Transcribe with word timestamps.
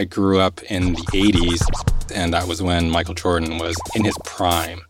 I 0.00 0.04
grew 0.04 0.38
up 0.38 0.62
in 0.70 0.92
the 0.92 1.02
80s, 1.12 1.60
and 2.14 2.32
that 2.32 2.46
was 2.46 2.62
when 2.62 2.88
Michael 2.88 3.14
Jordan 3.14 3.58
was 3.58 3.76
in 3.96 4.04
his 4.04 4.16
prime. 4.24 4.80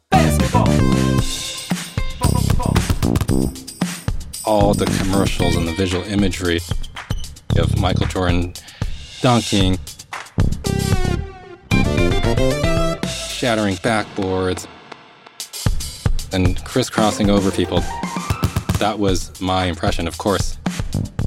All 4.45 4.75
the 4.75 4.85
commercials 5.01 5.57
and 5.57 5.67
the 5.67 5.73
visual 5.79 6.05
imagery 6.05 6.61
of 7.57 7.81
Michael 7.81 8.05
Jordan 8.05 8.53
dunking, 9.23 9.79
shattering 13.31 13.77
backboards, 13.77 14.67
and 16.35 16.63
crisscrossing 16.67 17.31
over 17.31 17.51
people. 17.51 17.81
That 18.79 18.97
was 18.99 19.41
my 19.41 19.65
impression. 19.65 20.07
Of 20.07 20.19
course, 20.19 20.59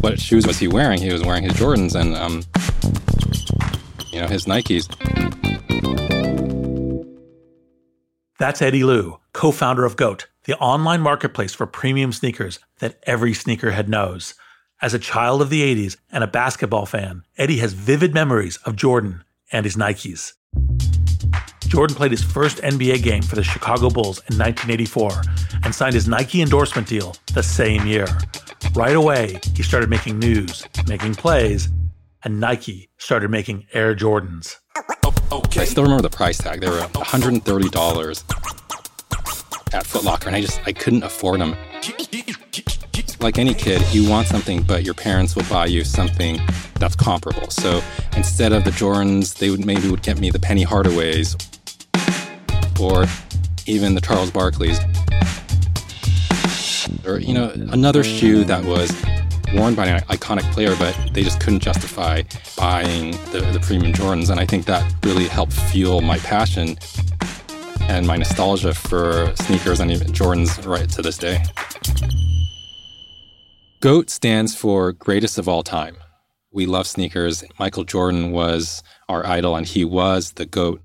what 0.02 0.20
shoes 0.20 0.46
was 0.46 0.60
he 0.60 0.68
wearing? 0.68 1.02
He 1.02 1.12
was 1.12 1.24
wearing 1.24 1.46
his 1.46 1.54
Jordans 1.54 1.96
and, 1.96 2.16
um, 2.16 2.44
you 4.12 4.22
know, 4.22 4.28
his 4.28 4.46
Nikes. 4.46 4.88
That's 8.38 8.62
Eddie 8.62 8.84
Liu, 8.84 9.20
co 9.34 9.52
founder 9.52 9.86
of 9.86 9.96
GOAT, 9.96 10.28
the 10.46 10.58
online 10.58 11.02
marketplace 11.02 11.54
for 11.54 11.68
premium 11.68 12.12
sneakers 12.12 12.60
that 12.80 13.00
every 13.04 13.34
sneakerhead 13.34 13.88
knows. 13.88 14.34
As 14.82 14.96
a 14.96 15.00
child 15.00 15.44
of 15.44 15.52
the 15.52 15.62
80s 15.62 15.98
and 16.12 16.24
a 16.24 16.28
basketball 16.28 16.88
fan, 16.88 17.24
Eddie 17.38 17.58
has 17.58 17.74
vivid 17.74 18.16
memories 18.16 18.58
of 18.66 18.76
Jordan 18.76 19.24
and 19.52 19.64
his 19.64 19.76
Nikes. 19.76 20.34
Jordan 21.68 21.96
played 21.96 22.12
his 22.12 22.24
first 22.24 22.58
NBA 22.58 23.04
game 23.04 23.22
for 23.22 23.36
the 23.36 23.44
Chicago 23.44 23.90
Bulls 23.90 24.18
in 24.30 24.38
1984 24.38 25.22
and 25.64 25.74
signed 25.74 25.94
his 25.94 26.08
Nike 26.08 26.42
endorsement 26.42 26.88
deal 26.88 27.16
the 27.34 27.44
same 27.44 27.86
year. 27.86 28.08
Right 28.74 28.96
away, 28.96 29.40
he 29.56 29.64
started 29.64 29.90
making 29.90 30.20
news, 30.20 30.68
making 30.88 31.16
plays, 31.16 31.70
and 32.24 32.40
Nike 32.40 32.90
started 32.98 33.30
making 33.30 33.68
Air 33.74 33.96
Jordans. 33.96 34.56
I 35.58 35.66
still 35.66 35.84
remember 35.84 36.04
the 36.04 36.10
price 36.10 36.38
tag. 36.38 36.62
They 36.62 36.70
were 36.70 36.80
$130 36.80 39.74
at 39.74 39.86
Foot 39.86 40.04
Locker, 40.04 40.28
and 40.28 40.36
I 40.36 40.42
just 40.42 40.62
I 40.66 40.74
couldn't 40.74 41.04
afford 41.04 41.42
them. 41.42 41.56
Like 43.20 43.38
any 43.38 43.54
kid, 43.54 43.82
you 43.92 44.10
want 44.10 44.28
something, 44.28 44.64
but 44.64 44.84
your 44.84 44.94
parents 44.94 45.36
will 45.36 45.44
buy 45.44 45.68
you 45.68 45.84
something 45.84 46.40
that's 46.80 46.96
comparable. 46.96 47.50
So 47.50 47.82
instead 48.18 48.52
of 48.52 48.64
the 48.64 48.72
Jordans, 48.72 49.38
they 49.38 49.52
would 49.52 49.66
maybe 49.66 49.90
would 49.90 50.02
get 50.02 50.20
me 50.20 50.32
the 50.32 50.40
Penny 50.40 50.66
Hardaways 50.66 51.38
or 52.80 53.06
even 53.68 53.94
the 53.94 54.02
Charles 54.02 54.32
Barkleys. 54.32 54.80
Or, 57.06 57.20
you 57.20 57.34
know, 57.34 57.52
another 57.72 58.04
shoe 58.04 58.44
that 58.46 58.66
was 58.66 58.92
worn 59.54 59.76
by 59.76 59.88
an 59.88 60.02
iconic 60.04 60.50
player, 60.54 60.76
but 60.78 60.98
they 61.14 61.24
just 61.24 61.40
couldn't 61.40 61.60
justify 61.60 62.24
buying 62.58 63.12
the, 63.32 63.42
the 63.54 63.60
premium 63.60 63.94
Jordans. 63.94 64.30
And 64.30 64.40
I 64.40 64.46
think 64.46 64.66
that 64.66 64.94
really 65.04 65.28
helped 65.28 65.54
fuel 65.54 66.02
my 66.02 66.18
passion 66.20 66.78
and 67.82 68.08
my 68.08 68.18
nostalgia 68.18 68.74
for 68.74 69.34
sneakers 69.36 69.80
and 69.80 69.92
even 69.92 70.08
Jordans 70.08 70.66
right 70.66 70.90
to 70.90 71.02
this 71.02 71.18
day. 71.18 71.44
GOAT 73.82 74.10
stands 74.10 74.56
for 74.56 74.92
greatest 74.92 75.38
of 75.38 75.48
all 75.48 75.64
time. 75.64 75.98
We 76.52 76.66
love 76.66 76.86
sneakers. 76.88 77.44
Michael 77.58 77.84
Jordan 77.84 78.32
was 78.32 78.84
our 79.10 79.26
idol, 79.26 79.56
and 79.56 79.66
he 79.66 79.84
was 79.84 80.34
the 80.34 80.46
GOAT. 80.46 80.82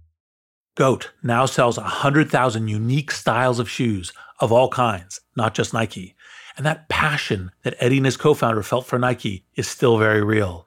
GOAT 0.76 1.12
now 1.22 1.46
sells 1.46 1.76
100,000 1.76 2.68
unique 2.68 3.10
styles 3.10 3.58
of 3.58 3.68
shoes 3.68 4.12
of 4.40 4.50
all 4.50 4.68
kinds, 4.68 5.20
not 5.36 5.54
just 5.54 5.72
Nike. 5.72 6.15
And 6.56 6.64
that 6.64 6.88
passion 6.88 7.50
that 7.62 7.76
Eddie 7.78 7.98
and 7.98 8.06
his 8.06 8.16
co 8.16 8.34
founder 8.34 8.62
felt 8.62 8.86
for 8.86 8.98
Nike 8.98 9.44
is 9.54 9.68
still 9.68 9.98
very 9.98 10.22
real. 10.22 10.66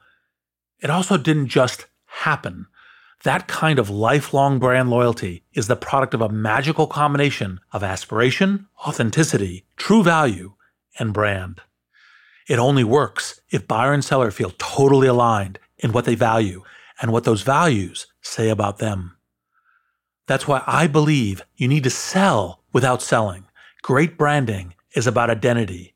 It 0.82 0.90
also 0.90 1.18
didn't 1.18 1.48
just 1.48 1.88
happen. 2.06 2.68
That 3.24 3.48
kind 3.48 3.80
of 3.80 3.90
lifelong 3.90 4.60
brand 4.60 4.90
loyalty 4.90 5.44
is 5.54 5.68
the 5.68 5.76
product 5.76 6.14
of 6.14 6.22
a 6.22 6.30
magical 6.30 6.88
combination 6.88 7.60
of 7.74 7.84
aspiration, 7.84 8.68
authenticity, 8.88 9.66
true 9.76 10.04
value, 10.04 10.54
and 10.98 11.14
brand. 11.14 11.62
It 12.48 12.60
only 12.60 12.84
works 12.84 13.42
if 13.50 13.68
buyer 13.68 13.92
and 13.92 14.04
seller 14.04 14.32
feel 14.32 14.54
totally 14.58 15.08
aligned 15.08 15.60
in 15.78 15.92
what 15.92 16.06
they 16.06 16.16
value 16.16 16.64
and 17.02 17.12
what 17.12 17.24
those 17.24 17.42
values 17.42 18.08
say 18.22 18.50
about 18.50 18.78
them. 18.78 19.18
That's 20.28 20.48
why 20.48 20.64
I 20.66 20.88
believe 20.88 21.44
you 21.58 21.68
need 21.68 21.84
to 21.84 21.90
sell 21.90 22.64
without 22.72 23.02
selling. 23.02 23.46
Great 23.82 24.18
branding 24.18 24.76
is 24.96 25.08
about 25.08 25.30
identity 25.30 25.96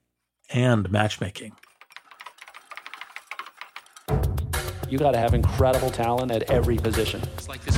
and 0.50 0.92
matchmaking. 0.92 1.54
You 4.90 5.00
got 5.00 5.12
to 5.12 5.18
have 5.18 5.34
incredible 5.34 5.90
talent 5.90 6.31
at 6.31 6.44
every 6.52 6.78
position. 6.78 7.22
It's 7.38 7.48
like 7.48 7.64
this 7.66 7.78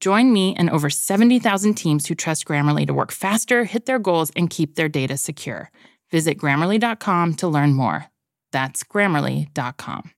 Join 0.00 0.32
me 0.32 0.54
and 0.56 0.70
over 0.70 0.88
70,000 0.88 1.74
teams 1.74 2.06
who 2.06 2.14
trust 2.14 2.46
Grammarly 2.46 2.86
to 2.86 2.94
work 2.94 3.12
faster, 3.12 3.64
hit 3.64 3.84
their 3.84 3.98
goals, 3.98 4.32
and 4.34 4.48
keep 4.48 4.74
their 4.74 4.88
data 4.88 5.16
secure. 5.18 5.70
Visit 6.10 6.38
grammarly.com 6.38 7.34
to 7.34 7.48
learn 7.48 7.74
more. 7.74 8.06
That's 8.50 8.82
grammarly.com. 8.82 10.10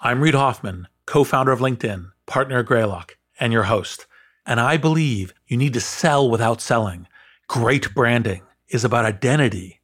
I'm 0.00 0.22
Reid 0.22 0.34
Hoffman, 0.34 0.88
co 1.04 1.24
founder 1.24 1.52
of 1.52 1.60
LinkedIn, 1.60 2.10
partner 2.26 2.60
at 2.60 2.66
Greylock, 2.66 3.16
and 3.38 3.52
your 3.52 3.64
host. 3.64 4.06
And 4.46 4.58
I 4.58 4.76
believe 4.76 5.34
you 5.46 5.56
need 5.56 5.74
to 5.74 5.80
sell 5.80 6.28
without 6.28 6.60
selling. 6.60 7.06
Great 7.48 7.94
branding 7.94 8.42
is 8.68 8.84
about 8.84 9.04
identity 9.04 9.80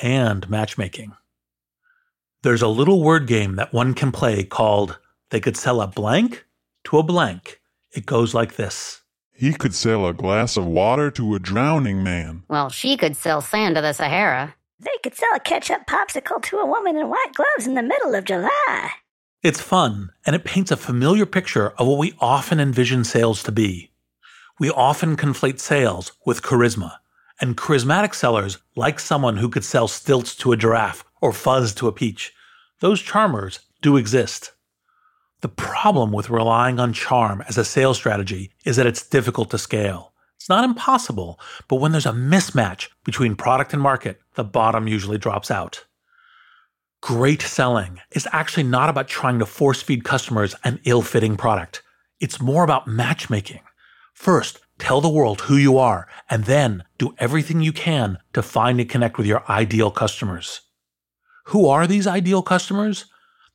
and 0.00 0.48
matchmaking. 0.48 1.12
There's 2.42 2.62
a 2.62 2.68
little 2.68 3.02
word 3.02 3.26
game 3.26 3.56
that 3.56 3.72
one 3.72 3.94
can 3.94 4.12
play 4.12 4.44
called 4.44 4.98
They 5.30 5.40
Could 5.40 5.56
Sell 5.56 5.80
a 5.80 5.86
Blank 5.86 6.44
to 6.88 6.96
a 6.96 7.02
Blank 7.02 7.60
It 7.92 8.06
goes 8.06 8.32
like 8.32 8.56
this 8.56 9.02
He 9.34 9.52
could 9.52 9.74
sell 9.74 10.06
a 10.06 10.14
glass 10.14 10.56
of 10.56 10.64
water 10.64 11.10
to 11.10 11.34
a 11.34 11.38
drowning 11.38 12.02
man. 12.02 12.44
Well, 12.48 12.70
she 12.70 12.96
could 12.96 13.14
sell 13.14 13.42
sand 13.42 13.74
to 13.74 13.82
the 13.82 13.92
Sahara. 13.92 14.54
They 14.80 14.96
could 15.02 15.14
sell 15.14 15.34
a 15.34 15.40
ketchup 15.40 15.86
popsicle 15.86 16.42
to 16.44 16.56
a 16.56 16.64
woman 16.64 16.96
in 16.96 17.10
white 17.10 17.34
gloves 17.34 17.66
in 17.66 17.74
the 17.74 17.82
middle 17.82 18.14
of 18.14 18.24
July. 18.24 18.92
It's 19.42 19.60
fun, 19.60 20.12
and 20.24 20.34
it 20.34 20.44
paints 20.44 20.70
a 20.70 20.78
familiar 20.78 21.26
picture 21.26 21.74
of 21.76 21.86
what 21.86 21.98
we 21.98 22.14
often 22.20 22.58
envision 22.58 23.04
sales 23.04 23.42
to 23.42 23.52
be. 23.52 23.90
We 24.58 24.70
often 24.70 25.14
conflate 25.14 25.60
sales 25.60 26.12
with 26.24 26.40
charisma, 26.40 26.92
and 27.38 27.54
charismatic 27.54 28.14
sellers 28.14 28.56
like 28.76 28.98
someone 28.98 29.36
who 29.36 29.50
could 29.50 29.64
sell 29.64 29.88
stilts 29.88 30.34
to 30.36 30.52
a 30.52 30.56
giraffe 30.56 31.04
or 31.20 31.34
fuzz 31.34 31.74
to 31.74 31.86
a 31.86 31.92
peach. 31.92 32.32
Those 32.80 33.02
charmers 33.02 33.60
do 33.82 33.98
exist. 33.98 34.52
The 35.40 35.48
problem 35.48 36.10
with 36.10 36.30
relying 36.30 36.80
on 36.80 36.92
charm 36.92 37.42
as 37.48 37.56
a 37.56 37.64
sales 37.64 37.96
strategy 37.96 38.50
is 38.64 38.76
that 38.76 38.86
it's 38.86 39.06
difficult 39.06 39.50
to 39.50 39.58
scale. 39.58 40.12
It's 40.36 40.48
not 40.48 40.64
impossible, 40.64 41.38
but 41.68 41.76
when 41.76 41.92
there's 41.92 42.06
a 42.06 42.12
mismatch 42.12 42.88
between 43.04 43.36
product 43.36 43.72
and 43.72 43.80
market, 43.80 44.20
the 44.34 44.44
bottom 44.44 44.88
usually 44.88 45.18
drops 45.18 45.50
out. 45.50 45.84
Great 47.00 47.42
selling 47.42 48.00
is 48.10 48.26
actually 48.32 48.64
not 48.64 48.88
about 48.88 49.06
trying 49.06 49.38
to 49.38 49.46
force 49.46 49.80
feed 49.80 50.02
customers 50.02 50.56
an 50.64 50.80
ill 50.84 51.02
fitting 51.02 51.36
product. 51.36 51.82
It's 52.18 52.40
more 52.40 52.64
about 52.64 52.88
matchmaking. 52.88 53.60
First, 54.14 54.58
tell 54.78 55.00
the 55.00 55.08
world 55.08 55.42
who 55.42 55.56
you 55.56 55.78
are, 55.78 56.08
and 56.28 56.44
then 56.44 56.82
do 56.98 57.14
everything 57.18 57.60
you 57.60 57.72
can 57.72 58.18
to 58.32 58.42
find 58.42 58.80
and 58.80 58.90
connect 58.90 59.16
with 59.16 59.26
your 59.28 59.48
ideal 59.48 59.92
customers. 59.92 60.62
Who 61.46 61.68
are 61.68 61.86
these 61.86 62.08
ideal 62.08 62.42
customers? 62.42 63.04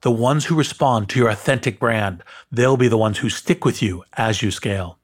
The 0.03 0.11
ones 0.11 0.45
who 0.45 0.55
respond 0.55 1.07
to 1.09 1.19
your 1.19 1.29
authentic 1.29 1.79
brand. 1.79 2.23
They'll 2.51 2.75
be 2.75 2.89
the 2.89 2.97
ones 2.97 3.19
who 3.19 3.29
stick 3.29 3.63
with 3.63 3.81
you 3.81 4.03
as 4.17 4.41
you 4.41 4.51
scale. 4.51 4.99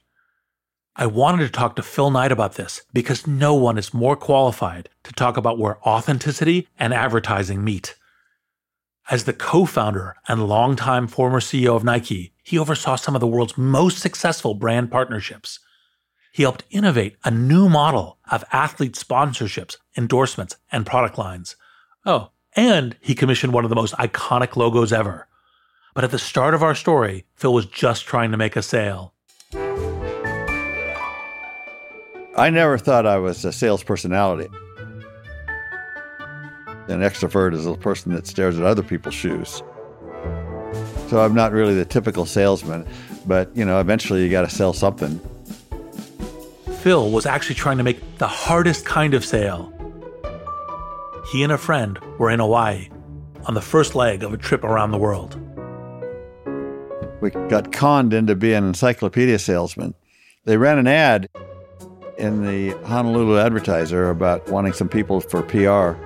I 0.93 1.05
wanted 1.05 1.45
to 1.45 1.49
talk 1.49 1.77
to 1.77 1.83
Phil 1.83 2.11
Knight 2.11 2.33
about 2.33 2.55
this 2.55 2.81
because 2.91 3.25
no 3.25 3.53
one 3.53 3.77
is 3.77 3.93
more 3.93 4.17
qualified 4.17 4.89
to 5.05 5.13
talk 5.13 5.37
about 5.37 5.57
where 5.57 5.79
authenticity 5.87 6.67
and 6.77 6.93
advertising 6.93 7.63
meet. 7.63 7.95
As 9.09 9.23
the 9.23 9.31
co 9.31 9.65
founder 9.65 10.17
and 10.27 10.49
longtime 10.49 11.07
former 11.07 11.39
CEO 11.39 11.77
of 11.77 11.85
Nike, 11.85 12.33
he 12.43 12.59
oversaw 12.59 12.97
some 12.97 13.15
of 13.15 13.21
the 13.21 13.27
world's 13.27 13.57
most 13.57 13.99
successful 13.99 14.53
brand 14.53 14.91
partnerships. 14.91 15.59
He 16.33 16.43
helped 16.43 16.65
innovate 16.71 17.15
a 17.23 17.31
new 17.31 17.69
model 17.69 18.17
of 18.29 18.43
athlete 18.51 18.95
sponsorships, 18.95 19.77
endorsements, 19.95 20.57
and 20.73 20.85
product 20.85 21.17
lines. 21.17 21.55
Oh, 22.05 22.31
and 22.59 22.97
he 22.99 23.15
commissioned 23.15 23.53
one 23.53 23.63
of 23.63 23.69
the 23.69 23.75
most 23.75 23.93
iconic 23.93 24.57
logos 24.57 24.91
ever. 24.91 25.27
But 25.93 26.03
at 26.03 26.11
the 26.11 26.19
start 26.19 26.53
of 26.53 26.61
our 26.61 26.75
story, 26.75 27.23
Phil 27.35 27.53
was 27.53 27.65
just 27.65 28.05
trying 28.05 28.31
to 28.31 28.37
make 28.37 28.57
a 28.57 28.61
sale. 28.61 29.13
I 32.35 32.49
never 32.51 32.77
thought 32.77 33.05
I 33.05 33.17
was 33.17 33.45
a 33.45 33.53
sales 33.53 33.81
personality. 33.81 34.49
An 36.89 36.99
extrovert 36.99 37.53
is 37.53 37.65
a 37.65 37.75
person 37.75 38.13
that 38.13 38.27
stares 38.27 38.59
at 38.59 38.65
other 38.65 38.83
people's 38.83 39.15
shoes. 39.15 39.63
So 41.07 41.21
I'm 41.21 41.33
not 41.33 41.53
really 41.53 41.75
the 41.75 41.85
typical 41.85 42.25
salesman, 42.25 42.85
but 43.25 43.55
you 43.55 43.63
know, 43.63 43.79
eventually 43.79 44.21
you 44.21 44.29
got 44.29 44.41
to 44.41 44.49
sell 44.49 44.73
something. 44.73 45.21
Phil 46.81 47.09
was 47.09 47.25
actually 47.25 47.55
trying 47.55 47.77
to 47.77 47.83
make 47.83 48.17
the 48.17 48.27
hardest 48.27 48.85
kind 48.85 49.13
of 49.13 49.23
sale. 49.23 49.73
He 51.31 51.43
and 51.43 51.51
a 51.51 51.59
friend 51.59 51.99
were 52.17 52.31
in 52.31 52.39
Hawaii 52.39 52.89
on 53.45 53.53
the 53.53 53.61
first 53.61 53.93
leg 53.93 54.23
of 54.23 54.33
a 54.33 54.37
trip 54.37 54.63
around 54.63 54.89
the 54.89 54.97
world. 54.97 55.39
We 57.21 57.29
got 57.29 57.71
conned 57.71 58.13
into 58.13 58.33
being 58.33 58.57
an 58.57 58.69
encyclopedia 58.69 59.37
salesman. 59.37 59.93
They 60.45 60.57
ran 60.57 60.79
an 60.79 60.87
ad 60.87 61.29
in 62.17 62.45
the 62.45 62.71
Honolulu 62.87 63.37
Advertiser 63.37 64.09
about 64.09 64.49
wanting 64.49 64.73
some 64.73 64.89
people 64.89 65.21
for 65.21 65.43
PR. 65.43 65.99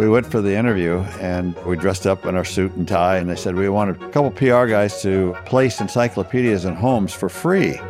We 0.00 0.08
went 0.08 0.26
for 0.26 0.40
the 0.40 0.54
interview 0.54 1.00
and 1.18 1.56
we 1.64 1.76
dressed 1.76 2.06
up 2.06 2.24
in 2.26 2.36
our 2.36 2.44
suit 2.44 2.72
and 2.74 2.86
tie, 2.86 3.16
and 3.16 3.28
they 3.28 3.34
said 3.34 3.56
we 3.56 3.68
wanted 3.68 4.00
a 4.00 4.10
couple 4.10 4.30
PR 4.30 4.66
guys 4.66 5.02
to 5.02 5.34
place 5.46 5.80
encyclopedias 5.80 6.64
in 6.64 6.76
homes 6.76 7.12
for 7.12 7.28
free. 7.28 7.80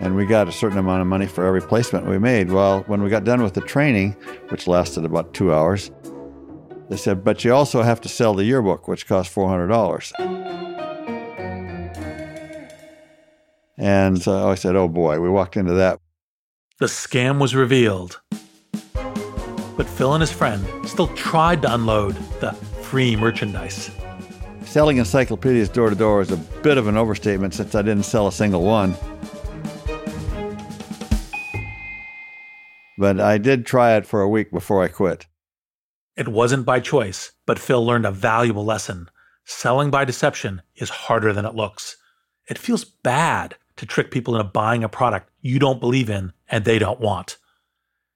And 0.00 0.16
we 0.16 0.24
got 0.24 0.48
a 0.48 0.52
certain 0.52 0.78
amount 0.78 1.02
of 1.02 1.06
money 1.06 1.26
for 1.26 1.44
every 1.44 1.60
placement 1.60 2.06
we 2.06 2.18
made. 2.18 2.50
Well, 2.50 2.82
when 2.86 3.02
we 3.02 3.10
got 3.10 3.24
done 3.24 3.42
with 3.42 3.52
the 3.52 3.60
training, 3.60 4.12
which 4.48 4.66
lasted 4.66 5.04
about 5.04 5.34
two 5.34 5.52
hours, 5.52 5.90
they 6.88 6.96
said, 6.96 7.22
but 7.22 7.44
you 7.44 7.54
also 7.54 7.82
have 7.82 8.00
to 8.00 8.08
sell 8.08 8.34
the 8.34 8.44
yearbook, 8.44 8.88
which 8.88 9.06
cost 9.06 9.32
$400. 9.34 10.12
And 13.76 14.20
so 14.20 14.48
I 14.48 14.54
said, 14.56 14.74
oh 14.74 14.88
boy, 14.88 15.20
we 15.20 15.28
walked 15.28 15.56
into 15.56 15.74
that. 15.74 16.00
The 16.78 16.86
scam 16.86 17.38
was 17.38 17.54
revealed. 17.54 18.20
But 19.76 19.86
Phil 19.86 20.14
and 20.14 20.20
his 20.20 20.32
friend 20.32 20.66
still 20.88 21.08
tried 21.08 21.62
to 21.62 21.74
unload 21.74 22.16
the 22.40 22.52
free 22.82 23.16
merchandise. 23.16 23.90
Selling 24.64 24.96
encyclopedias 24.96 25.68
door 25.68 25.90
to 25.90 25.96
door 25.96 26.20
is 26.20 26.30
a 26.30 26.36
bit 26.36 26.78
of 26.78 26.86
an 26.86 26.96
overstatement 26.96 27.54
since 27.54 27.74
I 27.74 27.82
didn't 27.82 28.04
sell 28.04 28.26
a 28.26 28.32
single 28.32 28.62
one. 28.62 28.94
But 33.00 33.18
I 33.18 33.38
did 33.38 33.64
try 33.64 33.96
it 33.96 34.04
for 34.04 34.20
a 34.20 34.28
week 34.28 34.50
before 34.50 34.84
I 34.84 34.88
quit. 34.88 35.24
It 36.18 36.28
wasn't 36.28 36.66
by 36.66 36.80
choice, 36.80 37.32
but 37.46 37.58
Phil 37.58 37.82
learned 37.82 38.04
a 38.04 38.10
valuable 38.10 38.66
lesson. 38.66 39.08
Selling 39.46 39.90
by 39.90 40.04
deception 40.04 40.60
is 40.76 40.90
harder 40.90 41.32
than 41.32 41.46
it 41.46 41.54
looks. 41.54 41.96
It 42.50 42.58
feels 42.58 42.84
bad 42.84 43.56
to 43.76 43.86
trick 43.86 44.10
people 44.10 44.36
into 44.36 44.44
buying 44.44 44.84
a 44.84 44.88
product 44.90 45.30
you 45.40 45.58
don't 45.58 45.80
believe 45.80 46.10
in 46.10 46.34
and 46.46 46.66
they 46.66 46.78
don't 46.78 47.00
want. 47.00 47.38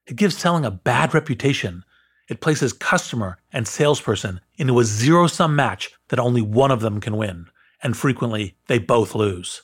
It 0.06 0.16
gives 0.16 0.36
selling 0.36 0.66
a 0.66 0.70
bad 0.70 1.14
reputation. 1.14 1.82
It 2.28 2.42
places 2.42 2.74
customer 2.74 3.38
and 3.54 3.66
salesperson 3.66 4.42
into 4.58 4.78
a 4.80 4.84
zero 4.84 5.28
sum 5.28 5.56
match 5.56 5.92
that 6.10 6.20
only 6.20 6.42
one 6.42 6.70
of 6.70 6.80
them 6.80 7.00
can 7.00 7.16
win, 7.16 7.46
and 7.82 7.96
frequently 7.96 8.58
they 8.66 8.78
both 8.78 9.14
lose. 9.14 9.62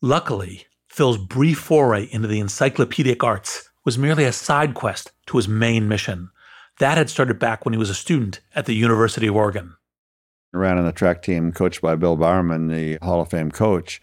Luckily, 0.00 0.64
Phil's 0.88 1.18
brief 1.18 1.58
foray 1.58 2.08
into 2.10 2.26
the 2.26 2.40
encyclopedic 2.40 3.22
arts 3.22 3.68
was 3.84 3.98
merely 3.98 4.24
a 4.24 4.32
side 4.32 4.74
quest 4.74 5.12
to 5.26 5.36
his 5.36 5.48
main 5.48 5.88
mission. 5.88 6.30
That 6.78 6.98
had 6.98 7.10
started 7.10 7.38
back 7.38 7.64
when 7.64 7.72
he 7.72 7.78
was 7.78 7.90
a 7.90 7.94
student 7.94 8.40
at 8.54 8.66
the 8.66 8.74
University 8.74 9.26
of 9.26 9.36
Oregon. 9.36 9.76
I 10.52 10.56
ran 10.56 10.78
on 10.78 10.84
the 10.84 10.92
track 10.92 11.22
team 11.22 11.52
coached 11.52 11.82
by 11.82 11.96
Bill 11.96 12.16
Bowerman, 12.16 12.68
the 12.68 12.98
Hall 13.02 13.20
of 13.20 13.30
Fame 13.30 13.50
coach. 13.50 14.00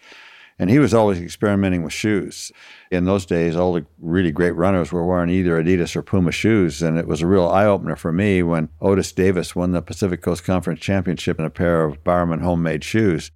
And 0.58 0.70
he 0.70 0.78
was 0.78 0.94
always 0.94 1.18
experimenting 1.18 1.82
with 1.82 1.92
shoes. 1.92 2.52
In 2.90 3.04
those 3.04 3.26
days, 3.26 3.56
all 3.56 3.72
the 3.72 3.86
really 3.98 4.30
great 4.30 4.52
runners 4.52 4.92
were 4.92 5.04
wearing 5.04 5.30
either 5.30 5.60
Adidas 5.60 5.96
or 5.96 6.02
Puma 6.02 6.30
shoes. 6.30 6.82
And 6.82 6.98
it 6.98 7.08
was 7.08 7.20
a 7.20 7.26
real 7.26 7.48
eye 7.48 7.64
opener 7.64 7.96
for 7.96 8.12
me 8.12 8.42
when 8.42 8.68
Otis 8.80 9.12
Davis 9.12 9.56
won 9.56 9.72
the 9.72 9.82
Pacific 9.82 10.22
Coast 10.22 10.44
Conference 10.44 10.78
Championship 10.78 11.38
in 11.38 11.44
a 11.44 11.50
pair 11.50 11.84
of 11.84 12.04
Bowerman 12.04 12.40
homemade 12.40 12.84
shoes. 12.84 13.30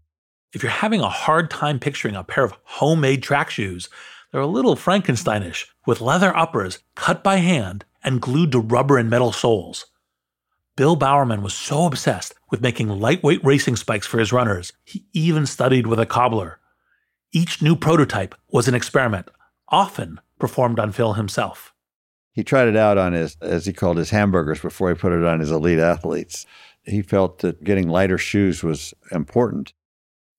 If 0.52 0.62
you're 0.62 0.70
having 0.70 1.00
a 1.00 1.08
hard 1.08 1.50
time 1.50 1.80
picturing 1.80 2.14
a 2.14 2.22
pair 2.22 2.44
of 2.44 2.54
homemade 2.62 3.22
track 3.22 3.50
shoes, 3.50 3.88
they're 4.30 4.40
a 4.40 4.47
little 4.47 4.76
Frankensteinish, 4.76 5.66
with 5.87 6.00
leather 6.00 6.37
uppers 6.37 6.80
cut 6.95 7.23
by 7.23 7.37
hand 7.37 7.85
and 8.02 8.21
glued 8.21 8.52
to 8.52 8.61
rubber 8.61 8.99
and 8.99 9.09
metal 9.09 9.33
soles. 9.33 9.87
Bill 10.76 10.95
Bowerman 10.95 11.42
was 11.42 11.54
so 11.54 11.87
obsessed 11.87 12.35
with 12.50 12.61
making 12.61 12.88
lightweight 12.88 13.42
racing 13.45 13.76
spikes 13.76 14.06
for 14.06 14.18
his 14.18 14.33
runners, 14.33 14.73
he 14.85 15.06
even 15.12 15.47
studied 15.47 15.87
with 15.87 15.99
a 15.99 16.06
cobbler. 16.06 16.59
Each 17.33 17.62
new 17.62 17.76
prototype 17.76 18.35
was 18.50 18.68
an 18.68 18.75
experiment, 18.75 19.28
often 19.68 20.21
performed 20.38 20.78
on 20.78 20.92
Phil 20.92 21.14
himself. 21.14 21.73
He 22.33 22.45
tried 22.45 22.68
it 22.68 22.76
out 22.76 22.99
on 22.99 23.14
his, 23.14 23.37
as 23.40 23.64
he 23.64 23.73
called 23.73 23.97
his 23.97 24.11
hamburgers, 24.11 24.61
before 24.61 24.90
he 24.90 24.95
put 24.95 25.12
it 25.12 25.25
on 25.25 25.40
his 25.40 25.50
elite 25.50 25.78
athletes. 25.78 26.45
He 26.85 27.00
felt 27.00 27.38
that 27.38 27.64
getting 27.64 27.88
lighter 27.88 28.18
shoes 28.18 28.62
was 28.62 28.92
important. 29.11 29.73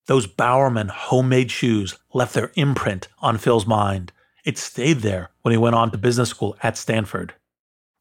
Those 0.07 0.25
Bowerman 0.25 0.87
homemade 0.87 1.51
shoes 1.51 1.97
left 2.13 2.33
their 2.33 2.51
imprint 2.55 3.09
on 3.19 3.37
Phil's 3.37 3.67
mind. 3.67 4.13
It 4.45 4.57
stayed 4.57 4.99
there 4.99 5.29
when 5.41 5.51
he 5.51 5.57
went 5.57 5.75
on 5.75 5.91
to 5.91 5.97
business 5.97 6.29
school 6.29 6.57
at 6.63 6.77
Stanford. 6.77 7.33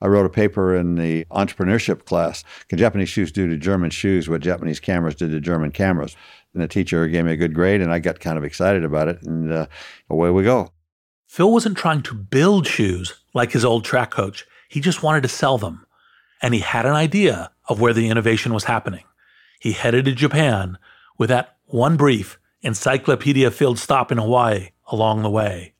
I 0.00 0.06
wrote 0.06 0.26
a 0.26 0.30
paper 0.30 0.76
in 0.76 0.94
the 0.94 1.24
entrepreneurship 1.32 2.04
class. 2.04 2.44
Can 2.68 2.78
Japanese 2.78 3.08
shoes 3.08 3.32
do 3.32 3.48
to 3.48 3.56
German 3.56 3.90
shoes 3.90 4.28
what 4.28 4.40
Japanese 4.40 4.78
cameras 4.78 5.16
did 5.16 5.30
to 5.32 5.40
German 5.40 5.72
cameras? 5.72 6.16
And 6.54 6.62
the 6.62 6.68
teacher 6.68 7.08
gave 7.08 7.24
me 7.24 7.32
a 7.32 7.36
good 7.36 7.54
grade, 7.54 7.80
and 7.80 7.92
I 7.92 7.98
got 7.98 8.20
kind 8.20 8.38
of 8.38 8.44
excited 8.44 8.84
about 8.84 9.08
it, 9.08 9.22
and 9.22 9.52
uh, 9.52 9.66
away 10.08 10.30
we 10.30 10.44
go. 10.44 10.70
Phil 11.26 11.50
wasn't 11.50 11.76
trying 11.76 12.02
to 12.02 12.14
build 12.14 12.68
shoes 12.68 13.14
like 13.34 13.52
his 13.52 13.64
old 13.64 13.84
track 13.84 14.12
coach. 14.12 14.46
He 14.68 14.80
just 14.80 15.02
wanted 15.02 15.22
to 15.22 15.28
sell 15.28 15.58
them. 15.58 15.86
And 16.40 16.54
he 16.54 16.60
had 16.60 16.86
an 16.86 16.92
idea 16.92 17.50
of 17.68 17.80
where 17.80 17.94
the 17.94 18.08
innovation 18.08 18.54
was 18.54 18.64
happening. 18.64 19.04
He 19.58 19.72
headed 19.72 20.04
to 20.04 20.12
Japan 20.12 20.78
with 21.18 21.30
that 21.30 21.55
one 21.66 21.96
brief 21.96 22.38
encyclopedia 22.62 23.50
filled 23.50 23.78
stop 23.78 24.12
in 24.12 24.18
Hawaii 24.18 24.70
along 24.90 25.22
the 25.22 25.30
way. 25.30 25.74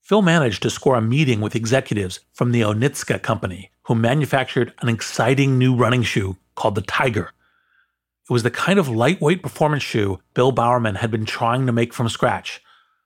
Phil 0.00 0.20
managed 0.20 0.62
to 0.62 0.70
score 0.70 0.96
a 0.96 1.00
meeting 1.00 1.40
with 1.40 1.54
executives 1.54 2.18
from 2.32 2.50
the 2.50 2.62
Onitsuka 2.62 3.22
company, 3.22 3.70
who 3.84 3.94
manufactured 3.94 4.74
an 4.80 4.88
exciting 4.88 5.58
new 5.58 5.76
running 5.76 6.02
shoe 6.02 6.36
called 6.56 6.74
the 6.74 6.82
Tiger. 6.82 7.30
It 8.28 8.32
was 8.32 8.42
the 8.42 8.50
kind 8.50 8.80
of 8.80 8.88
lightweight 8.88 9.42
performance 9.42 9.84
shoe 9.84 10.20
Bill 10.34 10.50
Bowerman 10.50 10.96
had 10.96 11.12
been 11.12 11.24
trying 11.24 11.66
to 11.66 11.72
make 11.72 11.94
from 11.94 12.08
scratch. 12.08 12.60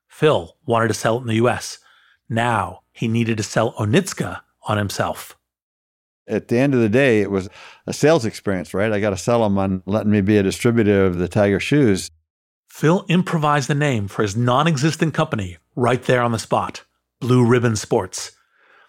Phil 0.09 0.57
wanted 0.65 0.89
to 0.89 0.95
sell 0.95 1.19
it 1.19 1.23
in 1.23 1.27
the 1.27 1.47
US. 1.47 1.79
Now 2.31 2.81
he 2.93 3.09
needed 3.09 3.37
to 3.37 3.43
sell 3.43 3.75
Onitsuka 3.75 4.41
on 4.63 4.79
himself. 4.79 5.37
At 6.27 6.49
the 6.49 6.59
end 6.59 6.75
of 6.75 6.81
the 6.81 6.89
day, 6.89 7.21
it 7.21 7.31
was 7.31 7.49
a 7.87 7.93
sales 7.93 8.25
experience, 8.25 8.73
right? 8.73 8.93
I 8.93 9.01
got 9.01 9.11
to 9.11 9.17
sell 9.17 9.43
them 9.43 9.59
on 9.59 9.83
letting 9.87 10.11
me 10.11 10.21
be 10.21 10.39
a 10.39 10.43
distributor 10.43 11.05
of 11.05 11.19
the 11.19 11.29
Tiger 11.29 11.61
shoes. 11.61 12.11
Phil 12.69 13.05
improvised 13.09 13.69
the 13.69 13.75
name 13.75 14.09
for 14.09 14.23
his 14.23 14.37
non 14.37 14.67
existent 14.67 15.15
company 15.15 15.59
right 15.77 16.03
there 16.03 16.23
on 16.23 16.33
the 16.33 16.39
spot 16.39 16.85
Blue 17.21 17.47
Ribbon 17.47 17.77
Sports. 17.77 18.33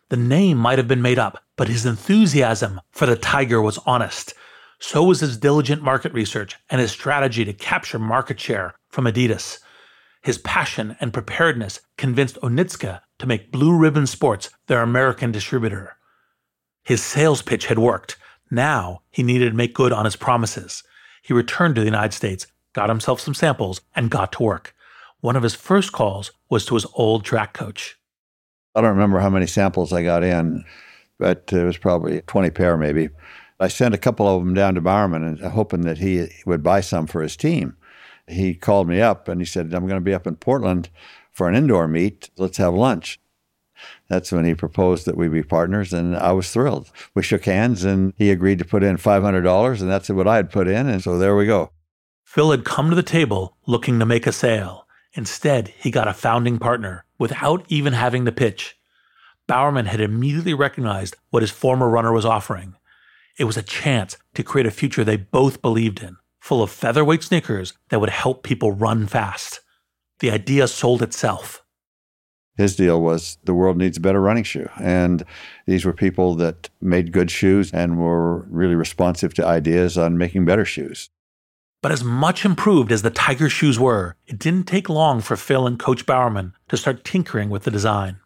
The 0.09 0.17
name 0.17 0.57
might 0.57 0.77
have 0.77 0.87
been 0.87 1.01
made 1.01 1.19
up, 1.19 1.43
but 1.55 1.67
his 1.67 1.85
enthusiasm 1.85 2.79
for 2.91 3.05
the 3.05 3.15
Tiger 3.15 3.61
was 3.61 3.79
honest. 3.85 4.33
So 4.79 5.03
was 5.03 5.19
his 5.19 5.37
diligent 5.37 5.81
market 5.81 6.13
research 6.13 6.57
and 6.69 6.79
his 6.79 6.91
strategy 6.91 7.45
to 7.45 7.53
capture 7.53 7.97
market 7.97 8.39
share 8.39 8.75
from 8.89 9.05
Adidas. 9.05 9.59
His 10.21 10.37
passion 10.39 10.95
and 10.99 11.13
preparedness 11.13 11.81
convinced 11.97 12.39
Onitsuka 12.41 13.01
to 13.19 13.27
make 13.27 13.51
Blue 13.51 13.75
Ribbon 13.75 14.07
Sports 14.07 14.49
their 14.67 14.81
American 14.81 15.31
distributor. 15.31 15.94
His 16.85 17.03
sales 17.03 17.41
pitch 17.41 17.65
had 17.65 17.79
worked. 17.79 18.15
Now 18.51 19.01
he 19.09 19.23
needed 19.23 19.49
to 19.49 19.55
make 19.55 19.73
good 19.73 19.91
on 19.91 20.05
his 20.05 20.15
promises. 20.15 20.83
He 21.23 21.33
returned 21.33 21.75
to 21.75 21.81
the 21.81 21.85
United 21.85 22.13
States, 22.13 22.45
got 22.73 22.89
himself 22.89 23.19
some 23.19 23.33
samples, 23.33 23.81
and 23.95 24.11
got 24.11 24.31
to 24.33 24.43
work. 24.43 24.75
One 25.19 25.35
of 25.35 25.41
his 25.41 25.55
first 25.55 25.91
calls 25.91 26.31
was 26.47 26.63
to 26.65 26.75
his 26.75 26.85
old 26.93 27.25
track 27.25 27.53
coach. 27.53 27.97
I 28.75 28.81
don't 28.81 28.91
remember 28.91 29.19
how 29.19 29.31
many 29.31 29.47
samples 29.47 29.91
I 29.91 30.03
got 30.03 30.23
in, 30.23 30.63
but 31.17 31.51
it 31.51 31.63
was 31.63 31.77
probably 31.77 32.21
20 32.21 32.51
pair 32.51 32.77
maybe. 32.77 33.09
I 33.59 33.67
sent 33.67 33.95
a 33.95 33.99
couple 33.99 34.27
of 34.27 34.43
them 34.43 34.53
down 34.53 34.75
to 34.75 34.81
Bowerman 34.81 35.23
and 35.23 35.39
hoping 35.39 35.81
that 35.81 35.97
he 35.97 36.27
would 36.45 36.61
buy 36.61 36.81
some 36.81 37.07
for 37.07 37.23
his 37.23 37.35
team. 37.35 37.77
He 38.27 38.53
called 38.53 38.87
me 38.87 39.01
up 39.01 39.27
and 39.27 39.41
he 39.41 39.45
said, 39.45 39.73
I'm 39.73 39.87
going 39.87 39.99
to 39.99 40.01
be 40.01 40.13
up 40.13 40.27
in 40.27 40.35
Portland 40.35 40.89
for 41.31 41.49
an 41.49 41.55
indoor 41.55 41.87
meet. 41.87 42.29
Let's 42.37 42.57
have 42.57 42.75
lunch. 42.75 43.19
That's 44.07 44.31
when 44.31 44.45
he 44.45 44.55
proposed 44.55 45.05
that 45.05 45.17
we 45.17 45.27
be 45.27 45.43
partners, 45.43 45.93
and 45.93 46.15
I 46.15 46.31
was 46.31 46.51
thrilled. 46.51 46.91
We 47.13 47.23
shook 47.23 47.45
hands, 47.45 47.83
and 47.83 48.13
he 48.17 48.31
agreed 48.31 48.59
to 48.59 48.65
put 48.65 48.83
in 48.83 48.97
$500, 48.97 49.81
and 49.81 49.89
that's 49.89 50.09
what 50.09 50.27
I 50.27 50.35
had 50.37 50.51
put 50.51 50.67
in, 50.67 50.87
and 50.87 51.03
so 51.03 51.17
there 51.17 51.35
we 51.35 51.45
go. 51.45 51.71
Phil 52.23 52.51
had 52.51 52.65
come 52.65 52.89
to 52.89 52.95
the 52.95 53.03
table 53.03 53.57
looking 53.65 53.99
to 53.99 54.05
make 54.05 54.27
a 54.27 54.31
sale. 54.31 54.85
Instead, 55.13 55.69
he 55.69 55.89
got 55.89 56.07
a 56.07 56.13
founding 56.13 56.59
partner 56.59 57.05
without 57.17 57.65
even 57.69 57.93
having 57.93 58.25
to 58.25 58.31
pitch. 58.31 58.77
Bowerman 59.47 59.85
had 59.85 60.01
immediately 60.01 60.53
recognized 60.53 61.15
what 61.29 61.43
his 61.43 61.51
former 61.51 61.89
runner 61.89 62.11
was 62.11 62.25
offering. 62.25 62.75
It 63.37 63.45
was 63.45 63.57
a 63.57 63.63
chance 63.63 64.17
to 64.33 64.43
create 64.43 64.65
a 64.65 64.71
future 64.71 65.03
they 65.03 65.17
both 65.17 65.61
believed 65.61 66.01
in, 66.01 66.17
full 66.39 66.61
of 66.61 66.71
featherweight 66.71 67.23
sneakers 67.23 67.73
that 67.89 67.99
would 67.99 68.09
help 68.09 68.43
people 68.43 68.71
run 68.71 69.07
fast. 69.07 69.61
The 70.19 70.31
idea 70.31 70.67
sold 70.67 71.01
itself 71.01 71.61
his 72.57 72.75
deal 72.75 73.01
was 73.01 73.37
the 73.43 73.53
world 73.53 73.77
needs 73.77 73.97
a 73.97 74.01
better 74.01 74.21
running 74.21 74.43
shoe. 74.43 74.69
And 74.81 75.23
these 75.65 75.85
were 75.85 75.93
people 75.93 76.35
that 76.35 76.69
made 76.81 77.11
good 77.11 77.29
shoes 77.29 77.71
and 77.71 77.99
were 77.99 78.39
really 78.49 78.75
responsive 78.75 79.33
to 79.35 79.45
ideas 79.45 79.97
on 79.97 80.17
making 80.17 80.45
better 80.45 80.65
shoes. 80.65 81.09
But 81.81 81.91
as 81.91 82.03
much 82.03 82.45
improved 82.45 82.91
as 82.91 83.01
the 83.01 83.11
Tiger 83.11 83.49
shoes 83.49 83.79
were, 83.79 84.15
it 84.25 84.39
didn't 84.39 84.67
take 84.67 84.89
long 84.89 85.21
for 85.21 85.35
Phil 85.35 85.67
and 85.67 85.77
Coach 85.77 86.05
Bowerman 86.05 86.53
to 86.69 86.77
start 86.77 87.03
tinkering 87.03 87.49
with 87.49 87.63
the 87.63 87.71
design. 87.71 88.19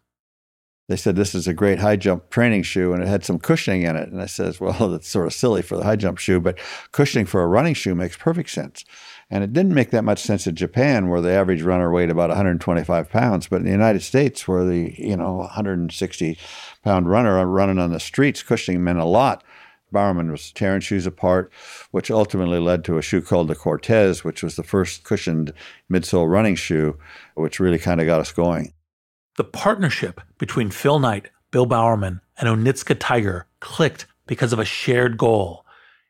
They 0.88 0.96
said 0.96 1.14
this 1.14 1.34
is 1.34 1.46
a 1.46 1.54
great 1.54 1.78
high 1.78 1.96
jump 1.96 2.30
training 2.30 2.62
shoe 2.62 2.92
and 2.92 3.02
it 3.02 3.08
had 3.08 3.24
some 3.24 3.38
cushioning 3.38 3.82
in 3.82 3.96
it. 3.96 4.08
And 4.08 4.20
I 4.22 4.26
says, 4.26 4.60
well, 4.60 4.88
that's 4.90 5.08
sort 5.08 5.26
of 5.26 5.32
silly 5.32 5.62
for 5.62 5.76
the 5.76 5.84
high 5.84 5.96
jump 5.96 6.18
shoe, 6.18 6.40
but 6.40 6.58
cushioning 6.92 7.26
for 7.26 7.42
a 7.42 7.46
running 7.46 7.74
shoe 7.74 7.94
makes 7.94 8.16
perfect 8.16 8.50
sense. 8.50 8.84
And 9.30 9.44
it 9.44 9.52
didn't 9.52 9.74
make 9.74 9.90
that 9.90 10.02
much 10.02 10.20
sense 10.20 10.46
in 10.48 10.56
Japan, 10.56 11.08
where 11.08 11.20
the 11.20 11.30
average 11.30 11.62
runner 11.62 11.92
weighed 11.92 12.10
about 12.10 12.30
125 12.30 13.10
pounds. 13.10 13.46
But 13.46 13.56
in 13.56 13.64
the 13.64 13.70
United 13.70 14.02
States, 14.02 14.48
where 14.48 14.64
the 14.64 14.94
you 14.98 15.16
know 15.16 15.36
160 15.36 16.38
pound 16.82 17.08
runner 17.08 17.38
are 17.38 17.46
running 17.46 17.78
on 17.78 17.92
the 17.92 18.00
streets, 18.00 18.42
cushioning 18.42 18.82
meant 18.82 18.98
a 18.98 19.04
lot. 19.04 19.44
Bowerman 19.92 20.30
was 20.30 20.52
tearing 20.52 20.80
shoes 20.80 21.06
apart, 21.06 21.52
which 21.90 22.10
ultimately 22.10 22.58
led 22.58 22.84
to 22.84 22.98
a 22.98 23.02
shoe 23.02 23.20
called 23.20 23.48
the 23.48 23.54
Cortez, 23.54 24.22
which 24.22 24.42
was 24.42 24.56
the 24.56 24.62
first 24.62 25.04
cushioned 25.04 25.52
midsole 25.90 26.30
running 26.30 26.54
shoe, 26.54 26.96
which 27.34 27.60
really 27.60 27.78
kind 27.78 28.00
of 28.00 28.06
got 28.06 28.20
us 28.20 28.32
going. 28.32 28.72
The 29.36 29.44
partnership 29.44 30.20
between 30.38 30.70
Phil 30.70 30.98
Knight, 30.98 31.30
Bill 31.50 31.66
Bowerman, 31.66 32.20
and 32.38 32.48
Onitsuka 32.48 32.96
Tiger 32.98 33.46
clicked 33.60 34.06
because 34.26 34.52
of 34.52 34.58
a 34.58 34.64
shared 34.64 35.18
goal 35.18 35.64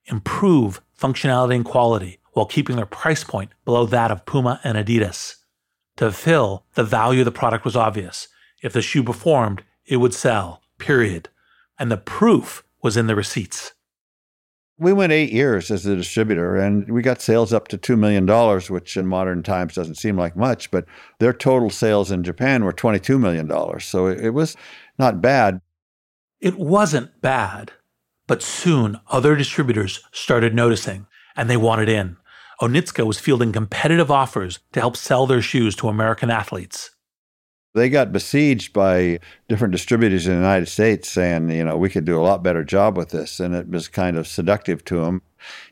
improve 0.07 0.83
functionality 0.99 1.55
and 1.55 1.65
quality 1.65 2.20
while 2.33 2.47
keeping 2.47 2.77
their 2.77 2.87
price 2.87 3.25
point 3.25 3.51
below 3.65 3.87
that 3.87 4.11
of 4.11 4.27
Puma 4.27 4.61
and 4.65 4.77
Adidas. 4.77 5.37
To 5.97 6.11
Phil, 6.13 6.65
the 6.75 6.85
value 6.85 7.21
of 7.21 7.25
the 7.25 7.33
product 7.33 7.65
was 7.65 7.77
obvious. 7.77 8.29
If 8.63 8.73
the 8.73 8.83
shoe 8.83 9.03
performed, 9.03 9.65
it 9.87 9.97
would 9.97 10.15
sell, 10.15 10.63
period. 10.79 11.29
And 11.79 11.91
the 11.91 11.97
proof 11.97 12.63
was 12.83 12.97
in 12.97 13.07
the 13.07 13.15
receipts. 13.15 13.73
We 14.79 14.95
went 14.95 15.13
eight 15.13 15.31
years 15.31 15.71
as 15.71 15.85
a 15.85 15.95
distributor 15.95 16.57
and 16.57 16.91
we 16.91 17.03
got 17.03 17.21
sales 17.21 17.53
up 17.53 17.69
to 17.69 17.77
$2 17.77 17.99
million, 17.99 18.27
which 18.71 18.97
in 18.97 19.07
modern 19.07 19.43
times 19.43 19.75
doesn't 19.75 19.97
seem 19.97 20.17
like 20.17 20.37
much, 20.37 20.71
but 20.71 20.87
their 21.19 21.35
total 21.35 21.69
sales 21.69 22.11
in 22.11 22.23
Japan 22.23 22.65
were 22.65 22.73
$22 22.73 23.21
million. 23.21 23.51
So 23.81 24.07
it 24.07 24.31
was 24.31 24.57
not 24.99 25.21
bad. 25.21 25.61
It 26.41 26.59
wasn't 26.59 27.21
bad, 27.21 27.73
but 28.27 28.43
soon 28.43 28.99
other 29.09 29.37
distributors 29.37 30.03
started 30.13 30.55
noticing 30.55 31.07
and 31.37 31.51
they 31.51 31.59
wanted 31.59 31.91
in. 31.91 32.17
Onitsuka 32.61 33.07
was 33.07 33.19
fielding 33.19 33.53
competitive 33.53 34.11
offers 34.11 34.59
to 34.73 34.81
help 34.81 34.97
sell 34.97 35.27
their 35.27 35.41
shoes 35.41 35.75
to 35.77 35.89
American 35.89 36.31
athletes. 36.31 36.91
They 37.73 37.89
got 37.89 38.13
besieged 38.13 38.73
by 38.73 39.21
different 39.49 39.73
distributors 39.73 40.27
in 40.27 40.33
the 40.33 40.41
United 40.41 40.67
States 40.67 41.09
saying, 41.09 41.51
you 41.51 41.65
know, 41.65 41.77
we 41.77 41.89
could 41.89 42.05
do 42.05 42.21
a 42.21 42.23
lot 42.23 42.43
better 42.43 42.65
job 42.65 42.97
with 42.97 43.11
this. 43.11 43.39
And 43.39 43.55
it 43.55 43.69
was 43.69 43.87
kind 43.87 44.17
of 44.17 44.27
seductive 44.27 44.85
to 44.87 45.01
them. 45.01 45.23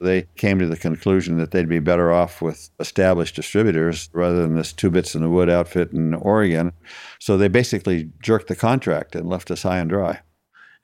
They 0.00 0.26
came 0.37 0.61
to 0.61 0.66
the 0.66 0.76
conclusion 0.76 1.38
that 1.38 1.50
they'd 1.50 1.68
be 1.68 1.80
better 1.80 2.12
off 2.12 2.40
with 2.40 2.71
established 2.78 3.35
distributors 3.35 4.09
rather 4.12 4.40
than 4.40 4.54
this 4.54 4.73
two 4.73 4.90
bits 4.90 5.14
in 5.14 5.23
the 5.23 5.28
wood 5.28 5.50
outfit 5.50 5.92
in 5.92 6.14
Oregon. 6.14 6.73
So 7.18 7.37
they 7.37 7.49
basically 7.49 8.11
jerked 8.23 8.47
the 8.47 8.57
contract 8.57 9.16
and 9.16 9.28
left 9.28 9.50
us 9.50 9.64
high 9.64 9.78
and 9.78 9.90
dry. 9.90 10.21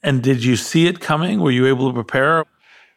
And 0.02 0.22
did 0.22 0.44
you 0.44 0.56
see 0.56 0.86
it 0.86 1.00
coming? 1.00 1.40
Were 1.40 1.52
you 1.52 1.66
able 1.66 1.88
to 1.88 1.94
prepare? 1.94 2.44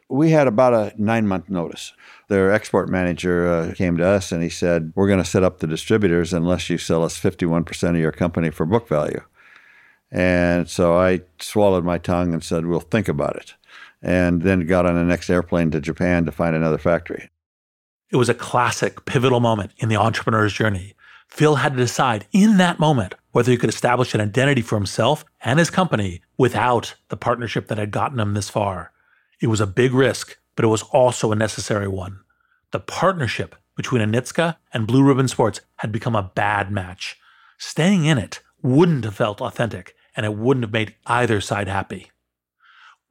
We 0.08 0.30
had 0.30 0.46
about 0.46 0.74
a 0.74 0.92
nine 0.96 1.26
month 1.26 1.48
notice. 1.50 1.92
Their 2.28 2.52
export 2.52 2.88
manager 2.88 3.48
uh, 3.48 3.74
came 3.74 3.96
to 3.98 4.06
us 4.06 4.32
and 4.32 4.42
he 4.42 4.48
said, 4.48 4.92
We're 4.94 5.06
going 5.08 5.22
to 5.22 5.24
set 5.24 5.42
up 5.42 5.58
the 5.58 5.66
distributors 5.66 6.32
unless 6.32 6.70
you 6.70 6.78
sell 6.78 7.04
us 7.04 7.18
51% 7.18 7.90
of 7.90 7.96
your 7.96 8.12
company 8.12 8.50
for 8.50 8.64
book 8.64 8.88
value. 8.88 9.20
And 10.10 10.68
so 10.68 10.98
I 10.98 11.20
swallowed 11.38 11.84
my 11.84 11.98
tongue 11.98 12.32
and 12.32 12.42
said, 12.42 12.66
We'll 12.66 12.80
think 12.80 13.08
about 13.08 13.36
it. 13.36 13.54
And 14.00 14.42
then 14.42 14.66
got 14.66 14.86
on 14.86 14.94
the 14.94 15.04
next 15.04 15.28
airplane 15.28 15.70
to 15.72 15.80
Japan 15.80 16.24
to 16.24 16.32
find 16.32 16.54
another 16.54 16.78
factory. 16.78 17.30
It 18.10 18.16
was 18.16 18.28
a 18.28 18.34
classic, 18.34 19.04
pivotal 19.04 19.40
moment 19.40 19.72
in 19.76 19.90
the 19.90 19.96
entrepreneur's 19.96 20.54
journey. 20.54 20.94
Phil 21.28 21.56
had 21.56 21.72
to 21.72 21.78
decide 21.78 22.26
in 22.32 22.56
that 22.56 22.78
moment 22.78 23.14
whether 23.32 23.50
he 23.50 23.58
could 23.58 23.68
establish 23.68 24.14
an 24.14 24.20
identity 24.20 24.62
for 24.62 24.76
himself 24.76 25.24
and 25.42 25.58
his 25.58 25.68
company 25.68 26.22
without 26.38 26.94
the 27.08 27.16
partnership 27.16 27.68
that 27.68 27.76
had 27.76 27.90
gotten 27.90 28.18
him 28.18 28.32
this 28.32 28.48
far. 28.48 28.92
It 29.40 29.46
was 29.46 29.60
a 29.60 29.66
big 29.66 29.92
risk, 29.94 30.36
but 30.56 30.64
it 30.64 30.68
was 30.68 30.82
also 30.82 31.30
a 31.30 31.36
necessary 31.36 31.88
one. 31.88 32.20
The 32.72 32.80
partnership 32.80 33.54
between 33.76 34.02
Onitsuka 34.02 34.56
and 34.74 34.86
Blue 34.86 35.04
Ribbon 35.04 35.28
Sports 35.28 35.60
had 35.76 35.92
become 35.92 36.16
a 36.16 36.30
bad 36.34 36.72
match. 36.72 37.16
Staying 37.58 38.04
in 38.04 38.18
it 38.18 38.40
wouldn't 38.62 39.04
have 39.04 39.14
felt 39.14 39.40
authentic, 39.40 39.94
and 40.16 40.26
it 40.26 40.34
wouldn't 40.34 40.64
have 40.64 40.72
made 40.72 40.96
either 41.06 41.40
side 41.40 41.68
happy. 41.68 42.10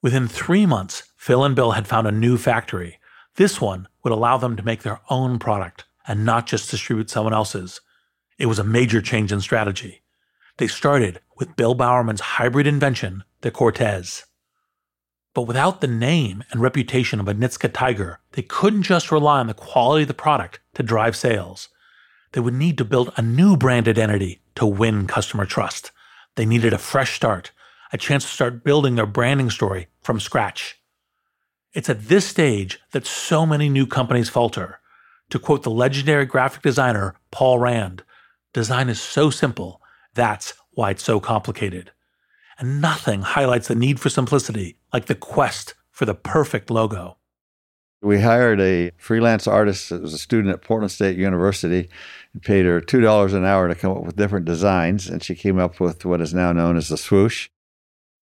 Within 0.01 0.27
three 0.27 0.65
months, 0.65 1.03
Phil 1.15 1.43
and 1.43 1.55
Bill 1.55 1.72
had 1.72 1.88
found 1.88 2.05
a 2.05 2.12
new 2.12 2.38
factory. 2.38 3.00
This 3.36 3.62
one 3.62 3.88
would 4.03 4.13
allow 4.13 4.38
them 4.38 4.55
to 4.57 4.63
make 4.63 4.84
their 4.84 5.00
own 5.10 5.39
product 5.39 5.86
and 6.07 6.25
not 6.25 6.48
just 6.48 6.69
distribute 6.69 7.10
someone 7.10 7.34
else's. 7.34 7.81
It 8.38 8.46
was 8.46 8.60
a 8.60 8.63
major 8.63 9.01
change 9.01 9.31
in 9.31 9.41
strategy. 9.41 10.01
They 10.57 10.67
started 10.67 11.22
with 11.38 11.55
Bill 11.55 11.75
Bowerman's 11.75 12.22
hybrid 12.22 12.67
invention, 12.67 13.24
the 13.41 13.51
Cortez. 13.51 14.25
But 15.38 15.44
without 15.44 15.82
the 15.82 15.88
name 15.88 16.44
and 16.50 16.62
reputation 16.62 17.20
of 17.20 17.27
Onitsuka 17.27 17.72
Tiger, 17.72 18.20
they 18.32 18.41
couldn't 18.41 18.82
just 18.82 19.12
rely 19.12 19.39
on 19.39 19.46
the 19.46 19.53
quality 19.53 20.01
of 20.01 20.08
the 20.08 20.15
product 20.15 20.60
to 20.74 20.82
drive 20.82 21.15
sales. 21.15 21.70
They 22.32 22.41
would 22.41 22.56
need 22.56 22.75
to 22.79 22.84
build 22.84 23.13
a 23.15 23.22
new 23.22 23.56
brand 23.56 23.88
identity 23.88 24.41
to 24.56 24.65
win 24.65 25.06
customer 25.06 25.46
trust. 25.46 25.91
They 26.38 26.48
needed 26.48 26.74
a 26.74 26.79
fresh 26.79 27.15
start, 27.15 27.51
a 27.94 28.00
chance 28.00 28.24
to 28.24 28.32
start 28.32 28.63
building 28.63 28.96
their 28.96 29.06
branding 29.06 29.51
story 29.51 29.89
from 30.01 30.20
scratch. 30.20 30.82
It's 31.72 31.88
at 31.88 32.08
this 32.08 32.25
stage 32.25 32.79
that 32.91 33.06
so 33.06 33.46
many 33.46 33.70
new 33.70 33.86
companies 33.86 34.29
falter. 34.29 34.79
To 35.29 35.38
quote 35.38 35.62
the 35.62 35.70
legendary 35.70 36.25
graphic 36.25 36.63
designer 36.63 37.13
Paul 37.29 37.60
Rand, 37.60 38.01
design 38.53 38.89
is 38.89 39.00
so 39.00 39.29
simple, 39.29 39.84
that's 40.15 40.56
why 40.72 40.89
it's 40.89 41.03
so 41.03 41.20
complicated 41.20 41.91
and 42.60 42.82
nothing 42.82 43.22
highlights 43.22 43.68
the 43.68 43.76
need 43.76 44.00
for 44.00 44.10
simplicity 44.10 44.78
like 44.94 45.06
the 45.06 45.16
quest 45.16 45.76
for 45.92 46.06
the 46.06 46.16
perfect 46.16 46.70
logo. 46.70 47.18
We 48.02 48.22
hired 48.22 48.62
a 48.62 48.92
freelance 48.98 49.48
artist 49.48 49.90
that 49.90 50.02
was 50.02 50.14
a 50.14 50.20
student 50.20 50.54
at 50.54 50.62
Portland 50.62 50.92
State 50.92 51.18
University 51.18 51.90
and 52.34 52.44
paid 52.44 52.66
her 52.66 52.80
$2 52.80 53.34
an 53.34 53.46
hour 53.46 53.68
to 53.68 53.76
come 53.76 53.92
up 53.92 54.04
with 54.04 54.16
different 54.16 54.46
designs. 54.46 55.08
And 55.10 55.24
she 55.24 55.34
came 55.34 55.58
up 55.58 55.80
with 55.80 56.06
what 56.06 56.22
is 56.22 56.34
now 56.34 56.52
known 56.52 56.78
as 56.78 56.90
the 56.90 56.98
swoosh. 56.98 57.50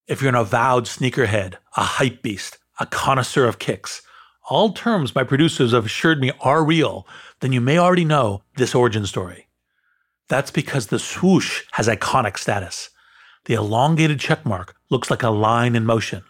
If 0.08 0.22
you're 0.22 0.30
an 0.30 0.36
avowed 0.36 0.86
sneakerhead, 0.86 1.56
a 1.76 1.84
hype 1.84 2.22
beast, 2.22 2.58
a 2.80 2.86
connoisseur 2.86 3.48
of 3.48 3.60
kicks, 3.60 4.02
all 4.50 4.72
terms 4.72 5.16
my 5.16 5.24
producers 5.24 5.74
have 5.74 5.86
assured 5.86 6.22
me 6.22 6.32
are 6.40 6.64
real, 6.64 7.06
then 7.42 7.52
you 7.52 7.60
may 7.60 7.78
already 7.78 8.06
know 8.06 8.44
this 8.56 8.76
origin 8.76 9.06
story. 9.06 9.48
That's 10.30 10.52
because 10.52 10.88
the 10.88 11.00
swoosh 11.00 11.64
has 11.72 11.88
iconic 11.88 12.38
status. 12.38 12.92
The 13.46 13.54
elongated 13.54 14.20
checkmark 14.20 14.74
looks 14.90 15.10
like 15.10 15.24
a 15.24 15.30
line 15.30 15.76
in 15.76 15.86
motion. 15.86 16.24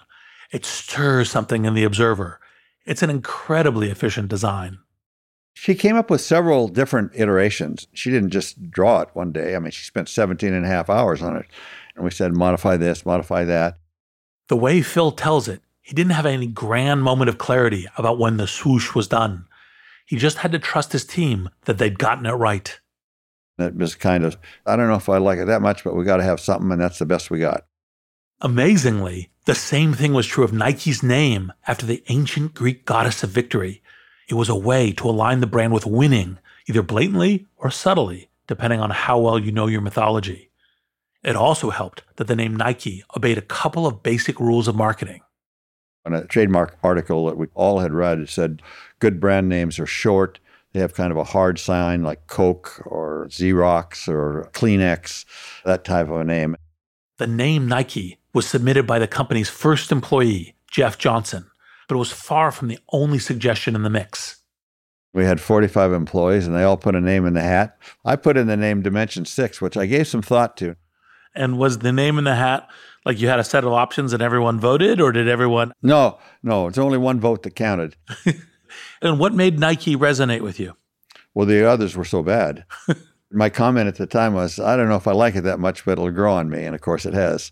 It 0.52 0.66
stirs 0.66 1.30
something 1.30 1.66
in 1.66 1.74
the 1.74 1.84
observer 1.84 2.40
it's 2.86 3.02
an 3.02 3.10
incredibly 3.10 3.90
efficient 3.90 4.30
design. 4.30 4.78
She 5.54 5.74
came 5.74 5.96
up 5.96 6.10
with 6.10 6.22
several 6.22 6.68
different 6.68 7.14
iterations. 7.16 7.88
She 7.94 8.12
didn't 8.12 8.30
just 8.30 8.70
draw 8.70 9.02
it 9.02 9.10
one 9.14 9.32
day. 9.32 9.56
I 9.56 9.60
mean, 9.60 9.72
she 9.72 9.84
spent 9.84 10.10
17 10.10 10.54
and 10.54 10.66
a 10.66 10.70
half 10.70 10.90
hours 10.90 11.22
on 11.22 11.36
it. 11.38 11.46
And 11.96 12.04
we 12.04 12.12
said, 12.12 12.34
modify 12.34 12.78
this, 12.78 13.06
modify 13.06 13.46
that. 13.46 13.80
The 14.50 14.58
way 14.58 14.82
Phil 14.82 15.12
tells 15.12 15.48
it, 15.48 15.62
he 15.82 15.96
didn't 15.96 16.12
have 16.12 16.26
any 16.26 16.48
grand 16.48 17.04
moment 17.04 17.30
of 17.30 17.38
clarity 17.38 17.88
about 17.98 18.20
when 18.20 18.38
the 18.38 18.48
swoosh 18.48 18.94
was 18.94 19.08
done. 19.08 19.48
He 20.06 20.18
just 20.18 20.40
had 20.40 20.52
to 20.52 20.60
trust 20.60 20.92
his 20.92 21.06
team 21.06 21.50
that 21.64 21.78
they'd 21.78 21.98
gotten 21.98 22.26
it 22.26 22.32
right. 22.32 22.80
It 23.58 23.76
was 23.76 23.96
kind 23.96 24.26
of, 24.26 24.38
I 24.66 24.76
don't 24.76 24.90
know 24.90 24.96
if 24.96 25.08
I 25.08 25.18
like 25.18 25.40
it 25.40 25.48
that 25.48 25.62
much, 25.62 25.84
but 25.84 25.96
we 25.96 26.04
got 26.04 26.18
to 26.18 26.24
have 26.24 26.40
something, 26.40 26.72
and 26.72 26.82
that's 26.82 27.00
the 27.00 27.06
best 27.06 27.32
we 27.32 27.40
got. 27.40 27.66
Amazingly, 28.42 29.30
the 29.46 29.56
same 29.56 29.94
thing 29.94 30.14
was 30.14 30.28
true 30.28 30.44
of 30.44 30.52
Nike's 30.52 31.02
name 31.02 31.54
after 31.68 31.86
the 31.86 32.04
ancient 32.10 32.54
Greek 32.54 32.86
goddess 32.86 33.24
of 33.24 33.30
victory. 33.30 33.82
It 34.28 34.34
was 34.34 34.50
a 34.50 34.56
way 34.56 34.92
to 34.94 35.10
align 35.10 35.40
the 35.40 35.48
brand 35.48 35.72
with 35.72 35.86
winning, 35.86 36.40
either 36.68 36.82
blatantly 36.82 37.48
or 37.56 37.72
subtly, 37.72 38.30
depending 38.48 38.82
on 38.82 38.90
how 38.90 39.20
well 39.20 39.40
you 39.40 39.52
know 39.52 39.68
your 39.68 39.82
mythology. 39.82 40.50
It 41.24 41.36
also 41.36 41.70
helped 41.70 42.04
that 42.18 42.28
the 42.28 42.36
name 42.36 42.56
Nike 42.56 43.04
obeyed 43.16 43.38
a 43.38 43.42
couple 43.42 43.88
of 43.88 44.04
basic 44.04 44.40
rules 44.40 44.68
of 44.68 44.76
marketing. 44.76 45.22
On 46.06 46.14
a 46.14 46.26
trademark 46.26 46.78
article 46.84 47.26
that 47.26 47.38
we 47.38 47.48
all 47.56 47.80
had 47.80 47.94
read, 47.94 48.20
it 48.20 48.30
said 48.30 48.62
good 49.00 49.20
brand 49.20 49.50
names 49.50 49.80
are 49.80 49.88
short. 49.88 50.40
They 50.76 50.82
have 50.82 50.94
kind 50.94 51.10
of 51.10 51.16
a 51.18 51.24
hard 51.24 51.58
sign 51.58 52.04
like 52.04 52.28
Coke 52.28 52.82
or 52.86 53.28
Xerox 53.30 54.10
or 54.10 54.50
Kleenex, 54.52 55.24
that 55.64 55.86
type 55.86 56.10
of 56.10 56.18
a 56.18 56.26
name. 56.26 56.58
The 57.18 57.28
name 57.28 57.66
Nike 57.66 58.20
was 58.34 58.46
submitted 58.46 58.86
by 58.86 59.00
the 59.00 59.08
company's 59.08 59.48
first 59.48 59.90
employee, 59.90 60.54
Jeff 60.70 60.98
Johnson, 60.98 61.50
but 61.88 61.96
it 61.96 62.00
was 62.00 62.12
far 62.12 62.52
from 62.52 62.68
the 62.68 62.78
only 62.92 63.20
suggestion 63.20 63.74
in 63.74 63.84
the 63.84 63.90
mix. 63.90 64.42
We 65.14 65.24
had 65.24 65.40
45 65.40 65.94
employees 65.94 66.46
and 66.46 66.54
they 66.54 66.64
all 66.64 66.76
put 66.76 66.94
a 66.94 67.00
name 67.00 67.26
in 67.26 67.36
the 67.36 67.42
hat. 67.42 67.78
I 68.04 68.18
put 68.18 68.36
in 68.36 68.48
the 68.48 68.58
name 68.58 68.82
Dimension 68.82 69.24
6, 69.24 69.62
which 69.62 69.78
I 69.78 69.86
gave 69.86 70.10
some 70.10 70.22
thought 70.22 70.58
to. 70.58 70.76
And 71.34 71.58
was 71.58 71.78
the 71.78 71.94
name 71.94 72.18
in 72.18 72.26
the 72.26 72.36
hat 72.36 72.68
like 73.06 73.22
you 73.22 73.30
had 73.30 73.40
a 73.40 73.46
set 73.46 73.64
of 73.64 73.72
options 73.72 74.12
and 74.12 74.22
everyone 74.22 74.60
voted, 74.60 75.00
or 75.00 75.14
did 75.14 75.30
everyone? 75.30 75.72
No, 75.82 76.20
no, 76.44 76.68
it's 76.68 76.78
only 76.78 76.98
one 76.98 77.22
vote 77.22 77.44
that 77.44 77.56
counted. 77.56 77.96
and 79.06 79.20
what 79.20 79.34
made 79.34 79.60
Nike 79.60 79.96
resonate 79.96 80.42
with 80.42 80.60
you? 80.60 80.76
Well, 81.34 81.46
the 81.46 81.68
others 81.68 81.96
were 81.96 82.06
so 82.06 82.24
bad. 82.24 82.66
My 83.32 83.50
comment 83.50 83.88
at 83.88 83.96
the 83.96 84.08
time 84.08 84.34
was, 84.34 84.60
I 84.60 84.78
don't 84.78 84.88
know 84.88 84.96
if 84.96 85.08
I 85.08 85.12
like 85.12 85.36
it 85.36 85.42
that 85.42 85.60
much, 85.60 85.84
but 85.84 85.94
it'll 85.94 86.12
grow 86.12 86.34
on 86.34 86.50
me. 86.50 86.64
And 86.64 86.74
of 86.74 86.82
course, 86.82 87.06
it 87.06 87.14
has. 87.14 87.52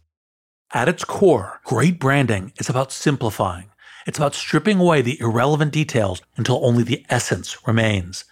At 0.73 0.87
its 0.87 1.03
core, 1.03 1.59
great 1.65 1.99
branding 1.99 2.53
is 2.57 2.69
about 2.69 2.91
simplifying. 2.91 3.69
It's 4.05 4.17
about 4.17 4.35
stripping 4.35 4.79
away 4.79 5.01
the 5.01 5.19
irrelevant 5.19 5.71
details 5.71 6.21
until 6.35 6.65
only 6.65 6.83
the 6.83 7.05
essence 7.09 7.67
remains. 7.67 8.25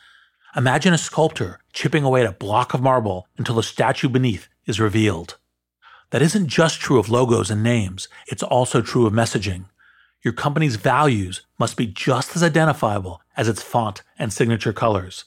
Imagine 0.55 0.93
a 0.93 0.97
sculptor 0.97 1.61
chipping 1.71 2.03
away 2.03 2.21
at 2.21 2.29
a 2.29 2.33
block 2.33 2.73
of 2.73 2.81
marble 2.81 3.27
until 3.37 3.55
the 3.55 3.63
statue 3.63 4.09
beneath 4.09 4.49
is 4.65 4.79
revealed. 4.79 5.37
That 6.09 6.21
isn't 6.21 6.47
just 6.47 6.81
true 6.81 6.99
of 6.99 7.09
logos 7.09 7.49
and 7.49 7.63
names, 7.63 8.09
it's 8.27 8.43
also 8.43 8.81
true 8.81 9.05
of 9.05 9.13
messaging. 9.13 9.65
Your 10.23 10.33
company's 10.33 10.75
values 10.75 11.41
must 11.57 11.77
be 11.77 11.87
just 11.87 12.35
as 12.35 12.43
identifiable 12.43 13.21
as 13.35 13.47
its 13.47 13.63
font 13.63 14.03
and 14.19 14.31
signature 14.31 14.73
colors. 14.73 15.25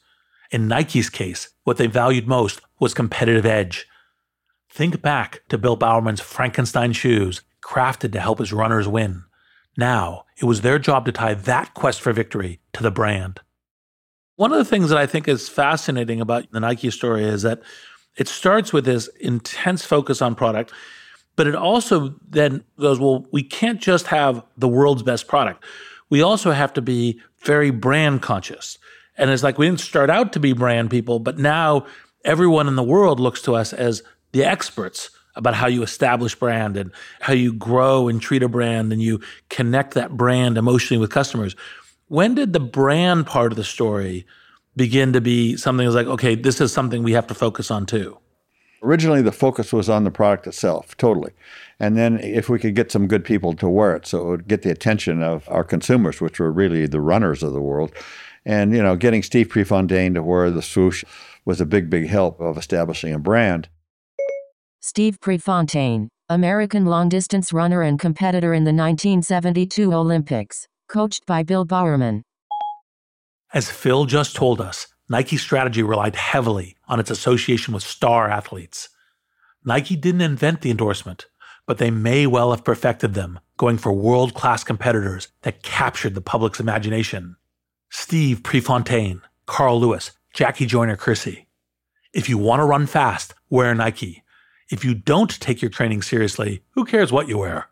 In 0.51 0.69
Nike's 0.69 1.11
case, 1.11 1.49
what 1.65 1.79
they 1.79 1.87
valued 1.87 2.29
most 2.29 2.61
was 2.79 2.95
competitive 2.95 3.47
edge. 3.47 3.87
Think 4.71 5.03
back 5.03 5.43
to 5.49 5.59
Bill 5.59 5.77
Bowerman's 5.77 6.21
Frankenstein 6.21 6.93
shoes, 6.93 7.43
crafted 7.63 8.13
to 8.13 8.21
help 8.21 8.39
his 8.39 8.53
runners 8.53 8.87
win. 8.87 9.25
Now, 9.77 10.25
it 10.41 10.45
was 10.45 10.61
their 10.61 10.79
job 10.79 11.07
to 11.07 11.13
tie 11.13 11.35
that 11.35 11.75
quest 11.75 12.01
for 12.01 12.13
victory 12.13 12.61
to 12.75 12.83
the 12.83 12.91
brand. 12.91 13.41
One 14.37 14.53
of 14.53 14.59
the 14.59 14.65
things 14.65 14.91
that 14.91 14.99
I 14.99 15.07
think 15.07 15.27
is 15.27 15.49
fascinating 15.49 16.21
about 16.21 16.51
the 16.51 16.61
Nike 16.61 16.91
story 16.91 17.25
is 17.25 17.43
that 17.43 17.63
it 18.17 18.29
starts 18.29 18.73
with 18.73 18.85
this 18.85 19.09
intense 19.21 19.85
focus 19.85 20.23
on 20.23 20.35
product, 20.35 20.73
but 21.37 21.47
it 21.47 21.55
also 21.55 22.15
then 22.29 22.65
goes, 22.79 23.01
well, 23.01 23.27
we 23.33 23.43
can't 23.43 23.81
just 23.81 24.07
have 24.09 24.43
the 24.57 24.69
world's 24.69 25.03
best 25.03 25.27
product. 25.27 25.65
We 26.11 26.23
also 26.23 26.53
have 26.53 26.73
to 26.75 26.83
be 26.83 27.21
very 27.43 27.71
brand 27.71 28.23
conscious. 28.23 28.79
And 29.17 29.31
it's 29.31 29.43
like 29.43 29.59
we 29.59 29.67
didn't 29.67 29.81
start 29.81 30.11
out 30.11 30.33
to 30.35 30.41
be 30.41 30.53
brand 30.53 30.91
people, 30.91 31.19
but 31.19 31.39
now 31.39 31.87
everyone 32.25 32.69
in 32.69 32.77
the 32.77 32.83
world 32.83 33.21
looks 33.21 33.43
to 33.43 33.55
us 33.55 33.73
as 33.73 34.03
the 34.33 34.45
experts 34.45 35.11
about 35.37 35.55
how 35.55 35.67
you 35.67 35.83
establish 35.83 36.35
brand 36.35 36.77
and 36.77 36.93
how 37.21 37.33
you 37.33 37.53
grow 37.53 38.09
and 38.09 38.21
treat 38.21 38.43
a 38.43 38.49
brand 38.49 38.93
and 38.93 39.03
you 39.03 39.21
connect 39.51 39.95
that 39.95 40.17
brand 40.17 40.57
emotionally 40.57 41.01
with 41.01 41.11
customers. 41.11 41.57
When 42.09 42.35
did 42.35 42.53
the 42.53 42.61
brand 42.61 43.27
part 43.27 43.53
of 43.53 43.57
the 43.57 43.65
story 43.65 44.27
begin 44.77 45.13
to 45.13 45.21
be 45.21 45.57
something 45.57 45.85
that's 45.87 45.97
like, 45.97 46.07
okay, 46.07 46.35
this 46.35 46.61
is 46.61 46.73
something 46.73 47.03
we 47.03 47.13
have 47.13 47.27
to 47.29 47.35
focus 47.35 47.71
on 47.71 47.87
too? 47.87 48.19
Originally, 48.85 49.23
the 49.23 49.33
focus 49.33 49.73
was 49.73 49.89
on 49.89 50.05
the 50.05 50.11
product 50.11 50.47
itself, 50.47 50.95
totally. 50.99 51.33
And 51.81 51.97
then 51.97 52.21
if 52.21 52.51
we 52.51 52.59
could 52.59 52.75
get 52.75 52.93
some 52.93 53.09
good 53.09 53.25
people 53.25 53.55
to 53.55 53.69
wear 53.69 53.97
it, 53.97 54.07
so 54.07 54.19
it 54.19 54.31
would 54.31 54.49
get 54.49 54.61
the 54.61 54.71
attention 54.71 55.23
of 55.23 55.49
our 55.49 55.65
consumers, 55.65 56.21
which 56.21 56.39
were 56.39 56.53
really 56.53 56.87
the 56.87 57.01
runners 57.01 57.43
of 57.43 57.55
the 57.55 57.63
world. 57.63 57.93
And, 58.45 58.75
you 58.75 58.83
know, 58.83 58.95
getting 58.95 59.23
Steve 59.23 59.49
Prefontaine 59.49 60.13
to 60.15 60.23
wear 60.23 60.51
the 60.51 60.61
swoosh 60.61 61.03
was 61.47 61.63
a 61.63 61.67
big, 61.67 61.89
big 61.89 62.09
help 62.09 62.39
of 62.41 62.59
establishing 62.59 63.15
a 63.15 63.19
brand. 63.19 63.71
Steve 64.81 65.19
Prefontaine, 65.19 66.11
American 66.29 66.85
long 66.85 67.09
distance 67.09 67.55
runner 67.55 67.81
and 67.81 67.99
competitor 67.99 68.53
in 68.53 68.65
the 68.65 68.69
1972 68.69 69.95
Olympics, 69.95 70.69
coached 70.91 71.25
by 71.25 71.43
Bill 71.43 71.65
Bowerman. 71.65 72.23
As 73.55 73.71
Phil 73.71 74.05
just 74.05 74.37
told 74.37 74.61
us, 74.61 74.89
Nike's 75.09 75.43
strategy 75.43 75.83
relied 75.83 76.17
heavily 76.17 76.77
on 76.89 76.99
its 76.99 77.11
association 77.11 77.75
with 77.75 77.83
star 77.83 78.29
athletes. 78.29 78.89
Nike 79.65 79.97
didn't 79.97 80.21
invent 80.23 80.61
the 80.61 80.71
endorsement, 80.71 81.27
but 81.67 81.79
they 81.79 81.91
may 81.91 82.27
well 82.27 82.51
have 82.51 82.65
perfected 82.65 83.15
them, 83.15 83.41
going 83.57 83.79
for 83.79 83.93
world 83.93 84.35
class 84.35 84.65
competitors 84.65 85.29
that 85.43 85.63
captured 85.63 86.15
the 86.15 86.21
public's 86.21 86.61
imagination. 86.61 87.37
Steve 87.91 88.43
Prefontaine, 88.43 89.23
Carl 89.47 89.81
Lewis, 89.81 90.13
Jackie 90.33 90.67
Joyner 90.67 90.97
Kersee. 90.97 91.47
If 92.13 92.29
you 92.29 92.39
want 92.39 92.61
to 92.61 92.65
run 92.65 92.87
fast, 92.87 93.35
wear 93.51 93.75
Nike. 93.75 94.23
If 94.71 94.85
you 94.85 94.95
don't 94.95 95.41
take 95.41 95.61
your 95.63 95.71
training 95.71 96.03
seriously, 96.03 96.63
who 96.71 96.85
cares 96.85 97.13
what 97.13 97.29
you 97.29 97.39
wear? 97.39 97.69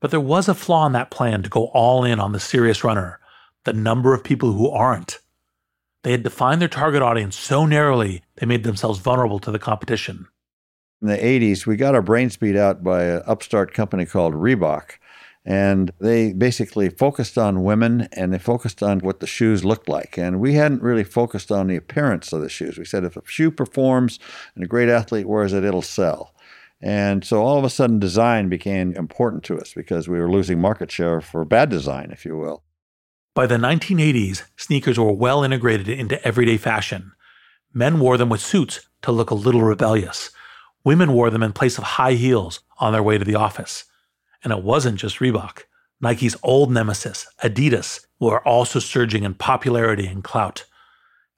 But 0.00 0.10
there 0.10 0.20
was 0.20 0.48
a 0.48 0.54
flaw 0.54 0.86
in 0.86 0.92
that 0.92 1.10
plan 1.10 1.42
to 1.42 1.48
go 1.48 1.66
all 1.68 2.04
in 2.04 2.20
on 2.20 2.32
the 2.32 2.40
serious 2.40 2.84
runner 2.84 3.20
the 3.64 3.72
number 3.72 4.12
of 4.12 4.22
people 4.22 4.52
who 4.52 4.68
aren't. 4.68 5.18
They 6.04 6.12
had 6.12 6.22
defined 6.22 6.60
their 6.60 6.68
target 6.68 7.00
audience 7.00 7.34
so 7.34 7.64
narrowly, 7.64 8.22
they 8.36 8.44
made 8.44 8.62
themselves 8.62 8.98
vulnerable 8.98 9.38
to 9.40 9.50
the 9.50 9.58
competition. 9.58 10.28
In 11.00 11.08
the 11.08 11.16
80s, 11.16 11.66
we 11.66 11.76
got 11.76 11.94
our 11.94 12.02
brains 12.02 12.36
beat 12.36 12.56
out 12.56 12.84
by 12.84 13.04
an 13.04 13.22
upstart 13.26 13.72
company 13.72 14.04
called 14.04 14.34
Reebok. 14.34 14.98
And 15.46 15.92
they 16.00 16.32
basically 16.32 16.90
focused 16.90 17.36
on 17.38 17.64
women 17.64 18.08
and 18.12 18.32
they 18.32 18.38
focused 18.38 18.82
on 18.82 19.00
what 19.00 19.20
the 19.20 19.26
shoes 19.26 19.64
looked 19.64 19.88
like. 19.88 20.18
And 20.18 20.40
we 20.40 20.54
hadn't 20.54 20.82
really 20.82 21.04
focused 21.04 21.50
on 21.50 21.68
the 21.68 21.76
appearance 21.76 22.32
of 22.32 22.42
the 22.42 22.48
shoes. 22.48 22.78
We 22.78 22.84
said 22.84 23.04
if 23.04 23.16
a 23.16 23.22
shoe 23.24 23.50
performs 23.50 24.18
and 24.54 24.62
a 24.62 24.68
great 24.68 24.90
athlete 24.90 25.26
wears 25.26 25.54
it, 25.54 25.64
it'll 25.64 25.82
sell. 25.82 26.34
And 26.82 27.24
so 27.24 27.42
all 27.42 27.58
of 27.58 27.64
a 27.64 27.70
sudden, 27.70 27.98
design 27.98 28.50
became 28.50 28.92
important 28.94 29.42
to 29.44 29.58
us 29.58 29.72
because 29.72 30.06
we 30.06 30.18
were 30.18 30.30
losing 30.30 30.60
market 30.60 30.90
share 30.90 31.22
for 31.22 31.44
bad 31.46 31.70
design, 31.70 32.10
if 32.10 32.26
you 32.26 32.36
will. 32.36 32.62
By 33.34 33.48
the 33.48 33.56
1980s, 33.56 34.44
sneakers 34.56 34.96
were 34.96 35.12
well 35.12 35.42
integrated 35.42 35.88
into 35.88 36.24
everyday 36.24 36.56
fashion. 36.56 37.10
Men 37.72 37.98
wore 37.98 38.16
them 38.16 38.28
with 38.28 38.40
suits 38.40 38.86
to 39.02 39.10
look 39.10 39.30
a 39.30 39.34
little 39.34 39.62
rebellious. 39.62 40.30
Women 40.84 41.12
wore 41.12 41.30
them 41.30 41.42
in 41.42 41.52
place 41.52 41.76
of 41.76 41.82
high 41.82 42.12
heels 42.12 42.60
on 42.78 42.92
their 42.92 43.02
way 43.02 43.18
to 43.18 43.24
the 43.24 43.34
office. 43.34 43.86
And 44.44 44.52
it 44.52 44.62
wasn't 44.62 45.00
just 45.00 45.18
Reebok. 45.18 45.62
Nike's 46.00 46.36
old 46.44 46.70
nemesis, 46.70 47.26
Adidas, 47.42 48.06
were 48.20 48.46
also 48.46 48.78
surging 48.78 49.24
in 49.24 49.34
popularity 49.34 50.06
and 50.06 50.22
clout. 50.22 50.64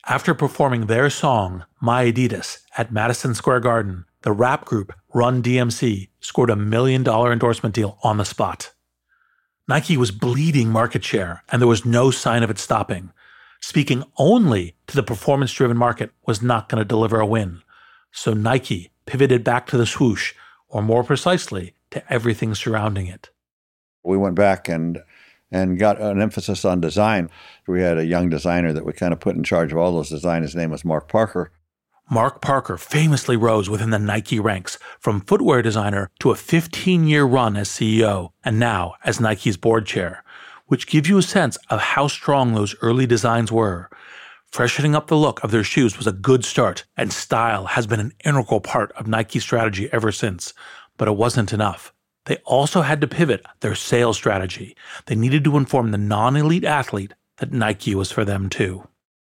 After 0.07 0.35
performing 0.35 0.87
their 0.87 1.09
song, 1.09 1.65
My 1.81 2.13
Adidas, 2.13 2.59
at 2.77 2.93
Madison 2.93 3.35
Square 3.35 3.61
Garden, 3.61 4.05
the 4.21 4.33
rap 4.33 4.67
group 4.67 4.93
Run 5.15 5.43
DMC 5.43 6.11
scored 6.21 6.51
a 6.51 6.57
million 6.57 7.03
dollar 7.03 7.33
endorsement 7.33 7.75
deal 7.75 7.99
on 8.03 8.19
the 8.19 8.25
spot. 8.27 8.73
Nike 9.69 9.97
was 9.97 10.13
bleeding 10.13 10.71
market 10.71 11.05
share, 11.05 11.43
and 11.49 11.61
there 11.61 11.69
was 11.69 11.85
no 11.85 12.13
sign 12.13 12.45
of 12.45 12.51
it 12.51 12.59
stopping. 12.59 13.11
Speaking 13.61 14.05
only 14.17 14.77
to 14.87 14.95
the 14.95 15.03
performance 15.03 15.53
driven 15.53 15.77
market 15.77 16.11
was 16.25 16.41
not 16.41 16.69
going 16.69 16.81
to 16.81 16.85
deliver 16.85 17.19
a 17.19 17.27
win. 17.27 17.63
So 18.13 18.33
Nike 18.33 18.93
pivoted 19.07 19.43
back 19.43 19.67
to 19.69 19.77
the 19.77 19.87
swoosh, 19.87 20.35
or 20.69 20.83
more 20.83 21.03
precisely, 21.03 21.75
to 21.91 22.13
everything 22.13 22.55
surrounding 22.55 23.09
it. 23.09 23.31
We 24.05 24.17
went 24.17 24.37
back 24.37 24.69
and 24.69 25.03
and 25.51 25.79
got 25.79 26.01
an 26.01 26.21
emphasis 26.21 26.65
on 26.65 26.81
design. 26.81 27.31
We 27.67 27.81
had 27.81 27.99
a 27.99 28.05
young 28.05 28.29
designer 28.29 28.73
that 28.73 28.85
we 28.85 28.93
kind 28.93 29.13
of 29.13 29.21
put 29.21 29.37
in 29.37 29.45
charge 29.45 29.73
of 29.73 29.79
all 29.79 29.93
those 29.93 30.11
designs. 30.11 30.47
His 30.47 30.57
name 30.57 30.71
was 30.71 30.85
Mark 30.85 31.09
Parker. 31.09 31.53
Mark 32.09 32.41
Parker 32.41 32.79
famously 32.79 33.37
rose 33.37 33.69
within 33.69 33.91
the 33.91 33.99
Nike 33.99 34.39
ranks 34.39 34.79
from 35.01 35.23
footwear 35.23 35.61
designer 35.61 36.09
to 36.21 36.31
a 36.31 36.37
15 36.37 37.09
year 37.09 37.25
run 37.25 37.57
as 37.57 37.69
CEO 37.69 38.31
and 38.45 38.61
now 38.61 38.95
as 39.05 39.21
Nike's 39.21 39.57
board 39.57 39.87
chair, 39.87 40.23
which 40.67 40.87
gives 40.87 41.09
you 41.09 41.19
a 41.19 41.23
sense 41.23 41.59
of 41.69 41.81
how 41.81 42.07
strong 42.07 42.55
those 42.55 42.77
early 42.81 43.07
designs 43.07 43.51
were. 43.51 43.91
Freshening 44.53 44.95
up 44.95 45.09
the 45.09 45.17
look 45.17 45.43
of 45.43 45.51
their 45.51 45.65
shoes 45.65 45.99
was 45.99 46.07
a 46.07 46.13
good 46.13 46.45
start, 46.45 46.85
and 46.97 47.13
style 47.13 47.67
has 47.67 47.89
been 47.89 47.99
an 47.99 48.13
integral 48.25 48.61
part 48.61 48.93
of 48.93 49.09
Nike's 49.09 49.43
strategy 49.43 49.89
ever 49.93 50.13
since. 50.13 50.55
But 50.97 51.09
it 51.09 51.17
wasn't 51.17 51.53
enough. 51.53 51.93
They 52.27 52.37
also 52.45 52.83
had 52.83 53.01
to 53.01 53.09
pivot 53.09 53.45
their 53.61 53.75
sales 53.75 54.17
strategy. 54.17 54.77
They 55.07 55.17
needed 55.17 55.43
to 55.43 55.57
inform 55.57 55.91
the 55.91 55.99
non 55.99 56.37
elite 56.37 56.65
athlete 56.65 57.15
that 57.39 57.53
Nike 57.53 57.97
was 57.97 58.13
for 58.13 58.25
them 58.25 58.49
too. 58.49 58.87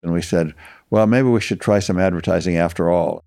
And 0.03 0.13
we 0.13 0.21
said, 0.21 0.53
well, 0.91 1.07
maybe 1.07 1.29
we 1.29 1.41
should 1.41 1.61
try 1.61 1.79
some 1.79 1.99
advertising 1.99 2.57
after 2.57 2.91
all. 2.91 3.25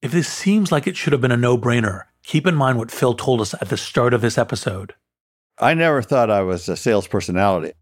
If 0.00 0.12
this 0.12 0.28
seems 0.28 0.72
like 0.72 0.86
it 0.86 0.96
should 0.96 1.12
have 1.12 1.22
been 1.22 1.32
a 1.32 1.36
no 1.36 1.56
brainer, 1.56 2.04
keep 2.24 2.46
in 2.46 2.54
mind 2.54 2.78
what 2.78 2.90
Phil 2.90 3.14
told 3.14 3.40
us 3.40 3.54
at 3.54 3.68
the 3.68 3.76
start 3.76 4.14
of 4.14 4.20
this 4.20 4.36
episode. 4.38 4.94
I 5.58 5.74
never 5.74 6.02
thought 6.02 6.30
I 6.30 6.42
was 6.42 6.68
a 6.68 6.76
sales 6.76 7.06
personality. 7.06 7.72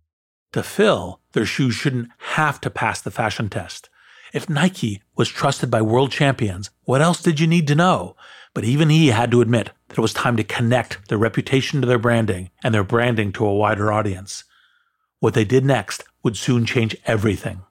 To 0.53 0.62
Phil, 0.62 1.20
their 1.33 1.46
shoes 1.46 1.75
shouldn't 1.75 2.09
have 2.18 2.61
to 2.62 2.70
pass 2.70 3.01
the 3.01 3.11
fashion 3.11 3.49
test. 3.49 3.88
If 4.33 4.49
Nike 4.49 5.03
was 5.16 5.29
trusted 5.29 5.70
by 5.70 5.83
world 5.83 6.12
champions, 6.12 6.70
what 6.85 7.01
else 7.01 7.23
did 7.23 7.40
you 7.40 7.46
need 7.46 7.66
to 7.68 7.75
know? 7.75 8.16
But 8.53 8.64
even 8.64 8.90
he 8.90 9.09
had 9.09 9.31
to 9.31 9.40
admit 9.40 9.70
that 9.88 9.99
it 9.99 10.01
was 10.03 10.12
time 10.12 10.37
to 10.37 10.44
connect 10.44 11.09
their 11.09 11.18
reputation 11.18 11.81
to 11.81 11.87
their 11.87 11.99
branding 11.99 12.51
and 12.62 12.75
their 12.75 12.85
branding 12.85 13.33
to 13.33 13.46
a 13.46 13.55
wider 13.55 13.92
audience. 13.92 14.44
What 15.20 15.35
they 15.35 15.44
did 15.44 15.64
next 15.64 16.05
would 16.23 16.37
soon 16.37 16.66
change 16.66 16.96
everything. 17.07 17.62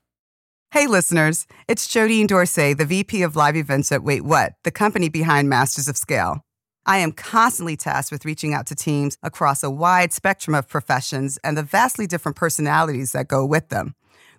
Hey, 0.72 0.86
listeners, 0.86 1.48
it's 1.68 1.88
Jodine 1.88 2.28
Dorsey, 2.28 2.74
the 2.74 2.86
VP 2.86 3.24
of 3.24 3.36
Live 3.36 3.56
Events 3.56 3.92
at 3.92 4.04
Wait 4.04 4.22
What, 4.22 4.54
the 4.64 4.70
company 4.70 5.10
behind 5.10 5.50
Masters 5.50 5.88
of 5.88 5.98
Scale. 5.98 6.46
I 6.86 7.00
am 7.00 7.12
constantly 7.12 7.76
tasked 7.76 8.12
with 8.12 8.24
reaching 8.24 8.54
out 8.54 8.68
to 8.68 8.76
teams 8.76 9.18
across 9.24 9.64
a 9.64 9.72
wide 9.72 10.14
spectrum 10.14 10.54
of 10.54 10.68
professions 10.68 11.40
and 11.44 11.58
the 11.58 11.64
vastly 11.64 12.06
different 12.06 12.36
personalities 12.36 13.14
that 13.14 13.28
go 13.28 13.44
with 13.48 13.70
them. 13.70 13.96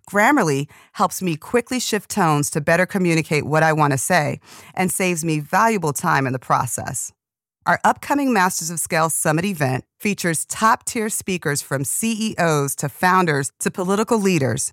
Grammarly 0.08 0.70
helps 0.92 1.20
me 1.20 1.36
quickly 1.36 1.80
shift 1.80 2.08
tones 2.08 2.48
to 2.50 2.60
better 2.60 2.86
communicate 2.86 3.44
what 3.44 3.64
I 3.64 3.72
want 3.72 3.92
to 3.92 3.98
say 3.98 4.38
and 4.72 4.92
saves 4.92 5.24
me 5.24 5.40
valuable 5.40 5.92
time 5.92 6.28
in 6.28 6.32
the 6.32 6.38
process. 6.38 7.12
Our 7.66 7.80
upcoming 7.82 8.32
Masters 8.32 8.70
of 8.70 8.78
Scale 8.78 9.10
Summit 9.10 9.44
event 9.44 9.82
features 9.98 10.44
top 10.44 10.84
tier 10.84 11.08
speakers 11.08 11.60
from 11.60 11.82
CEOs 11.82 12.76
to 12.76 12.88
founders 12.88 13.50
to 13.58 13.70
political 13.72 14.18
leaders 14.20 14.72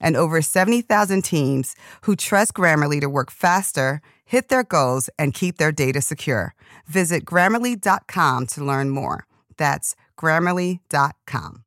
and 0.00 0.16
over 0.16 0.42
70,000 0.42 1.22
teams 1.22 1.76
who 2.02 2.16
trust 2.16 2.54
Grammarly 2.54 3.00
to 3.00 3.08
work 3.08 3.30
faster, 3.30 4.00
hit 4.24 4.48
their 4.48 4.64
goals, 4.64 5.08
and 5.18 5.32
keep 5.34 5.58
their 5.58 5.72
data 5.72 6.00
secure. 6.02 6.54
Visit 6.86 7.24
grammarly.com 7.24 8.46
to 8.48 8.64
learn 8.64 8.90
more. 8.90 9.26
That's 9.56 9.94
grammarly.com. 10.18 11.64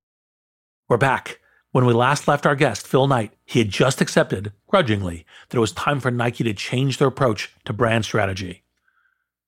We're 0.89 0.97
back. 0.97 1.39
When 1.71 1.85
we 1.85 1.93
last 1.93 2.27
left 2.27 2.45
our 2.45 2.55
guest, 2.55 2.85
Phil 2.85 3.07
Knight, 3.07 3.33
he 3.45 3.59
had 3.59 3.69
just 3.69 4.01
accepted, 4.01 4.51
grudgingly, 4.67 5.25
that 5.49 5.57
it 5.57 5.61
was 5.61 5.71
time 5.71 6.01
for 6.01 6.11
Nike 6.11 6.43
to 6.43 6.53
change 6.53 6.97
their 6.97 7.07
approach 7.07 7.53
to 7.63 7.71
brand 7.71 8.03
strategy. 8.03 8.63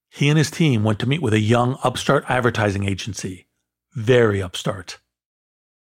He 0.09 0.29
and 0.29 0.37
his 0.37 0.49
team 0.49 0.83
went 0.83 0.99
to 0.99 1.07
meet 1.09 1.21
with 1.21 1.33
a 1.33 1.39
young 1.39 1.77
upstart 1.83 2.23
advertising 2.29 2.87
agency. 2.87 3.47
Very 3.93 4.41
upstart. 4.41 4.99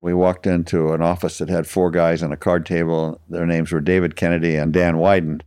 We 0.02 0.14
walked 0.16 0.48
into 0.48 0.94
an 0.94 1.02
office 1.04 1.38
that 1.38 1.50
had 1.50 1.68
four 1.68 1.92
guys 1.92 2.24
on 2.24 2.32
a 2.32 2.38
card 2.38 2.66
table. 2.66 3.22
Their 3.30 3.46
names 3.46 3.72
were 3.72 3.82
David 3.82 4.16
Kennedy 4.16 4.56
and 4.56 4.74
Dan 4.74 4.96
Wieden. 4.96 5.42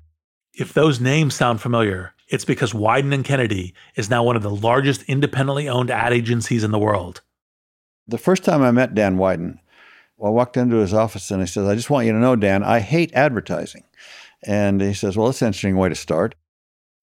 If 0.55 0.73
those 0.73 1.01
names 1.01 1.35
sound 1.35 1.61
familiar, 1.61 2.15
it's 2.29 2.45
because 2.45 2.73
Wieden 2.73 3.13
and 3.13 3.25
Kennedy 3.25 3.75
is 3.97 4.09
now 4.09 4.23
one 4.23 4.37
of 4.37 4.43
the 4.43 4.51
largest 4.51 5.03
independently 5.05 5.69
owned 5.69 5.91
ad 5.91 6.13
agencies 6.13 6.63
in 6.63 6.71
the 6.71 6.79
world. 6.79 7.21
The 8.07 8.19
first 8.19 8.45
time 8.45 8.63
I 8.63 8.71
met 8.71 8.95
Dan 8.95 9.17
Wieden, 9.17 9.59
I 10.25 10.29
walked 10.29 10.57
into 10.57 10.77
his 10.77 10.95
office 10.95 11.31
and 11.31 11.41
he 11.41 11.47
says, 11.47 11.67
I 11.67 11.75
just 11.75 11.91
want 11.91 12.07
you 12.07 12.13
to 12.13 12.19
know, 12.19 12.37
Dan, 12.37 12.63
I 12.63 12.79
hate 12.79 13.13
advertising. 13.13 13.85
And 14.43 14.81
he 14.81 14.95
says, 14.95 15.17
Well, 15.17 15.27
that's 15.27 15.43
an 15.43 15.49
interesting 15.49 15.77
way 15.77 15.89
to 15.89 15.95
start. 15.95 16.35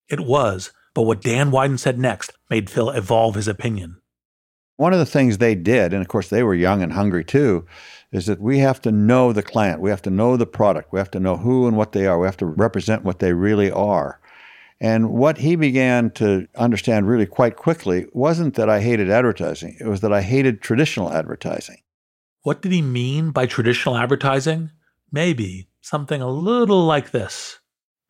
It 0.08 0.22
was, 0.22 0.72
but 0.94 1.04
what 1.04 1.22
Dan 1.22 1.52
Wieden 1.52 1.80
said 1.80 2.00
next 2.00 2.34
made 2.50 2.70
Phil 2.70 2.90
evolve 2.90 3.36
his 3.36 3.48
opinion. 3.48 4.01
One 4.82 4.94
of 4.94 5.00
the 5.00 5.06
things 5.06 5.38
they 5.38 5.54
did, 5.54 5.94
and 5.94 6.02
of 6.02 6.08
course 6.08 6.30
they 6.30 6.42
were 6.42 6.56
young 6.56 6.82
and 6.82 6.94
hungry 6.94 7.24
too, 7.24 7.68
is 8.12 8.26
that 8.26 8.42
we 8.42 8.58
have 8.58 8.82
to 8.82 8.92
know 8.92 9.32
the 9.32 9.44
client. 9.44 9.80
We 9.80 9.92
have 9.92 10.02
to 10.02 10.10
know 10.10 10.38
the 10.38 10.48
product. 10.48 10.92
We 10.92 10.98
have 10.98 11.12
to 11.12 11.20
know 11.20 11.38
who 11.38 11.68
and 11.68 11.78
what 11.78 11.92
they 11.92 12.08
are. 12.08 12.18
We 12.20 12.26
have 12.26 12.38
to 12.38 12.48
represent 12.48 13.04
what 13.04 13.20
they 13.20 13.32
really 13.34 13.70
are. 13.70 14.20
And 14.80 15.12
what 15.12 15.38
he 15.38 15.56
began 15.56 16.10
to 16.14 16.48
understand 16.56 17.08
really 17.08 17.28
quite 17.28 17.58
quickly 17.58 18.08
wasn't 18.12 18.56
that 18.56 18.72
I 18.72 18.82
hated 18.82 19.12
advertising, 19.12 19.78
it 19.80 19.86
was 19.86 20.02
that 20.02 20.12
I 20.12 20.24
hated 20.24 20.64
traditional 20.64 21.14
advertising. 21.14 21.78
What 22.42 22.64
did 22.64 22.72
he 22.72 22.82
mean 22.82 23.30
by 23.30 23.46
traditional 23.46 23.96
advertising? 23.96 24.72
Maybe 25.12 25.68
something 25.82 26.24
a 26.24 26.28
little 26.28 26.86
like 26.86 27.12
this. 27.12 27.60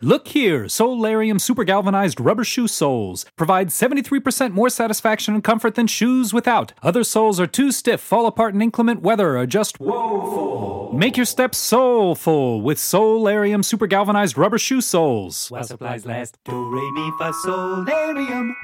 Look 0.04 0.30
here, 0.30 0.68
Solarium 0.68 1.38
super 1.38 1.64
galvanized 1.64 2.20
rubber 2.20 2.44
shoe 2.44 2.68
soles 2.68 3.24
provide 3.36 3.68
73% 3.68 4.52
more 4.52 4.68
satisfaction 4.72 5.36
and 5.36 5.44
comfort 5.44 5.76
than 5.76 5.86
shoes 5.86 6.34
without. 6.34 6.74
Other 6.82 7.04
soles 7.04 7.40
are 7.40 7.46
too 7.46 7.72
stiff, 7.72 8.02
fall 8.02 8.26
apart 8.26 8.56
in 8.56 8.64
inclement 8.64 9.04
weather, 9.04 9.38
or 9.38 9.46
just 9.46 9.80
woeful. 9.80 10.92
Make 10.92 11.18
your 11.18 11.28
steps 11.28 11.60
soulful 11.60 12.64
with 12.64 12.80
Solarium 12.80 13.62
super 13.62 13.86
galvanized 13.86 14.40
rubber 14.40 14.58
shoe 14.58 14.82
soles. 14.82 15.52
While 15.52 15.66
supplies 15.66 16.04
last, 16.04 16.40
do 16.46 16.70
re 16.72 16.92
mi 16.94 17.12
fa 17.20 17.32
solarium. 17.44 18.56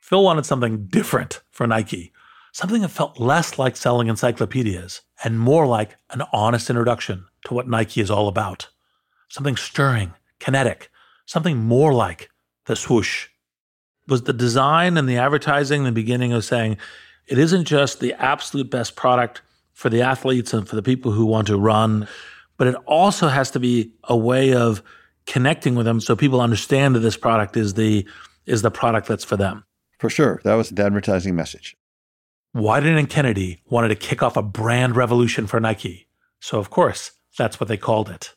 Phil 0.00 0.24
wanted 0.24 0.44
something 0.44 0.88
different 0.88 1.42
for 1.52 1.68
Nike, 1.68 2.12
something 2.52 2.82
that 2.82 2.88
felt 2.88 3.20
less 3.20 3.60
like 3.60 3.76
selling 3.76 4.08
encyclopedias 4.08 5.02
and 5.22 5.38
more 5.38 5.68
like 5.68 5.94
an 6.10 6.22
honest 6.32 6.68
introduction 6.68 7.26
to 7.44 7.54
what 7.54 7.68
Nike 7.68 8.00
is 8.00 8.10
all 8.10 8.26
about 8.26 8.70
something 9.28 9.56
stirring, 9.56 10.12
kinetic, 10.40 10.90
something 11.26 11.56
more 11.56 11.92
like 11.92 12.30
the 12.66 12.76
swoosh. 12.76 13.28
Was 14.08 14.22
the 14.22 14.32
design 14.32 14.96
and 14.96 15.08
the 15.08 15.16
advertising 15.16 15.84
the 15.84 15.92
beginning 15.92 16.32
of 16.32 16.44
saying 16.44 16.76
it 17.26 17.38
isn't 17.38 17.64
just 17.64 18.00
the 18.00 18.14
absolute 18.14 18.70
best 18.70 18.94
product 18.94 19.42
for 19.72 19.90
the 19.90 20.02
athletes 20.02 20.54
and 20.54 20.68
for 20.68 20.76
the 20.76 20.82
people 20.82 21.12
who 21.12 21.26
want 21.26 21.48
to 21.48 21.58
run, 21.58 22.06
but 22.56 22.66
it 22.66 22.76
also 22.86 23.28
has 23.28 23.50
to 23.50 23.60
be 23.60 23.92
a 24.04 24.16
way 24.16 24.54
of 24.54 24.82
connecting 25.26 25.74
with 25.74 25.86
them 25.86 26.00
so 26.00 26.14
people 26.16 26.40
understand 26.40 26.94
that 26.94 27.00
this 27.00 27.16
product 27.16 27.56
is 27.56 27.74
the 27.74 28.06
is 28.46 28.62
the 28.62 28.70
product 28.70 29.08
that's 29.08 29.24
for 29.24 29.36
them. 29.36 29.64
For 29.98 30.08
sure. 30.08 30.40
That 30.44 30.54
was 30.54 30.70
the 30.70 30.84
advertising 30.84 31.34
message. 31.34 31.76
Wieden 32.54 32.96
and 32.98 33.10
Kennedy 33.10 33.60
wanted 33.66 33.88
to 33.88 33.96
kick 33.96 34.22
off 34.22 34.36
a 34.36 34.42
brand 34.42 34.94
revolution 34.94 35.46
for 35.46 35.58
Nike. 35.58 36.06
So 36.40 36.58
of 36.58 36.70
course, 36.70 37.12
that's 37.36 37.58
what 37.58 37.68
they 37.68 37.76
called 37.76 38.08
it. 38.08 38.34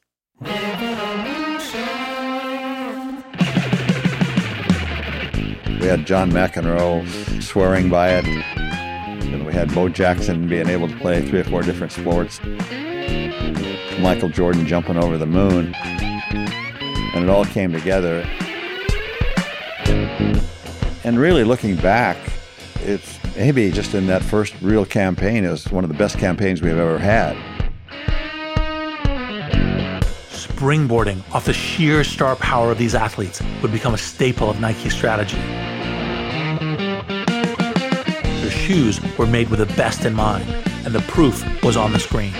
We 5.79 5.87
had 5.87 6.05
John 6.05 6.29
McEnroe 6.29 7.41
swearing 7.41 7.89
by 7.89 8.09
it, 8.09 8.25
and 8.25 9.45
we 9.45 9.53
had 9.53 9.73
Bo 9.73 9.87
Jackson 9.87 10.47
being 10.49 10.67
able 10.67 10.89
to 10.89 10.95
play 10.97 11.25
three 11.25 11.39
or 11.39 11.45
four 11.45 11.63
different 11.63 11.93
sports, 11.93 12.41
Michael 14.01 14.27
Jordan 14.27 14.67
jumping 14.67 14.97
over 14.97 15.17
the 15.17 15.25
moon, 15.25 15.73
and 15.75 17.23
it 17.23 17.29
all 17.29 17.45
came 17.45 17.71
together. 17.71 18.29
And 21.05 21.17
really 21.17 21.45
looking 21.45 21.77
back, 21.77 22.17
it's 22.81 23.17
maybe 23.37 23.71
just 23.71 23.93
in 23.93 24.05
that 24.07 24.21
first 24.21 24.53
real 24.61 24.85
campaign, 24.85 25.45
it 25.45 25.49
was 25.49 25.71
one 25.71 25.85
of 25.85 25.89
the 25.89 25.97
best 25.97 26.17
campaigns 26.17 26.61
we've 26.61 26.77
ever 26.77 26.99
had. 26.99 27.37
springboarding 30.59 31.23
off 31.33 31.45
the 31.45 31.53
sheer 31.53 32.03
star 32.03 32.35
power 32.35 32.69
of 32.69 32.77
these 32.77 32.93
athletes 32.93 33.41
would 33.61 33.71
become 33.71 33.93
a 33.93 33.97
staple 33.97 34.49
of 34.49 34.59
Nike's 34.59 34.93
strategy. 34.93 35.39
Were 39.17 39.25
made 39.25 39.49
with 39.49 39.57
the 39.57 39.73
best 39.75 40.05
in 40.05 40.13
mind, 40.13 40.47
and 40.85 40.93
the 40.93 41.01
proof 41.07 41.43
was 41.63 41.75
on 41.75 41.91
the 41.91 41.97
screen. 41.97 42.33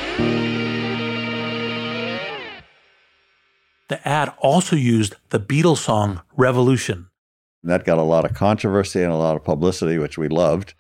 The 3.88 4.00
ad 4.08 4.32
also 4.38 4.76
used 4.76 5.16
the 5.30 5.40
Beatles 5.40 5.78
song 5.78 6.22
Revolution. 6.38 7.08
That 7.64 7.84
got 7.84 7.98
a 7.98 8.04
lot 8.04 8.26
of 8.26 8.36
controversy 8.36 9.02
and 9.02 9.12
a 9.12 9.16
lot 9.16 9.38
of 9.38 9.44
publicity, 9.44 9.98
which 9.98 10.20
we 10.20 10.28
loved. 10.28 10.76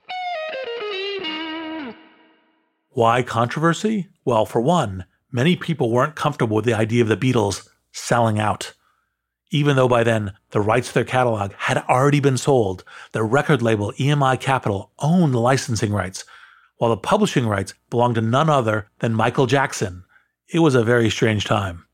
Why 2.92 3.24
controversy? 3.24 4.08
Well, 4.24 4.46
for 4.46 4.62
one, 4.62 5.06
many 5.32 5.56
people 5.56 5.90
weren't 5.90 6.16
comfortable 6.16 6.58
with 6.58 6.66
the 6.66 6.76
idea 6.76 7.02
of 7.02 7.08
the 7.08 7.18
Beatles 7.18 7.68
selling 7.92 8.38
out. 8.38 8.76
Even 9.52 9.76
though 9.76 9.88
by 9.88 10.04
then 10.04 10.34
the 10.52 10.62
rights 10.62 10.90
to 10.90 10.94
their 10.94 11.04
catalog 11.04 11.54
had 11.54 11.78
already 11.90 12.20
been 12.20 12.38
sold, 12.38 12.84
the 13.14 13.24
record 13.24 13.62
label 13.62 13.92
EMI 13.94 14.40
Capitol 14.40 14.92
owned 15.00 15.34
the 15.34 15.40
licensing 15.40 15.92
rights, 15.92 16.24
while 16.78 16.92
the 16.92 16.98
publishing 16.98 17.48
rights 17.48 17.74
belonged 17.90 18.16
to 18.16 18.22
none 18.22 18.50
other 18.50 18.88
than 19.00 19.14
Michael 19.14 19.48
Jackson. 19.48 20.04
It 20.48 20.60
was 20.60 20.76
a 20.76 20.84
very 20.84 21.10
strange 21.10 21.46
time. 21.46 21.86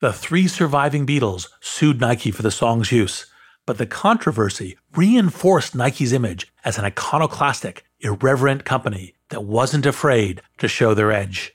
The 0.00 0.12
three 0.12 0.48
surviving 0.48 1.06
Beatles 1.06 1.48
sued 1.60 2.00
Nike 2.00 2.30
for 2.30 2.42
the 2.42 2.50
song's 2.50 2.92
use, 2.92 3.26
but 3.64 3.78
the 3.78 3.86
controversy 3.86 4.76
reinforced 4.94 5.74
Nike's 5.74 6.12
image 6.12 6.52
as 6.64 6.78
an 6.78 6.84
iconoclastic, 6.84 7.84
irreverent 8.00 8.64
company 8.64 9.14
that 9.30 9.44
wasn't 9.44 9.86
afraid 9.86 10.40
to 10.58 10.68
show 10.68 10.94
their 10.94 11.12
edge. 11.12 11.54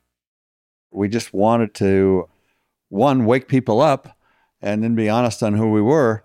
We 0.91 1.07
just 1.07 1.33
wanted 1.33 1.73
to, 1.75 2.27
one, 2.89 3.25
wake 3.25 3.47
people 3.47 3.79
up 3.81 4.15
and 4.61 4.83
then 4.83 4.95
be 4.95 5.09
honest 5.09 5.43
on 5.43 5.53
who 5.53 5.71
we 5.71 5.81
were. 5.81 6.23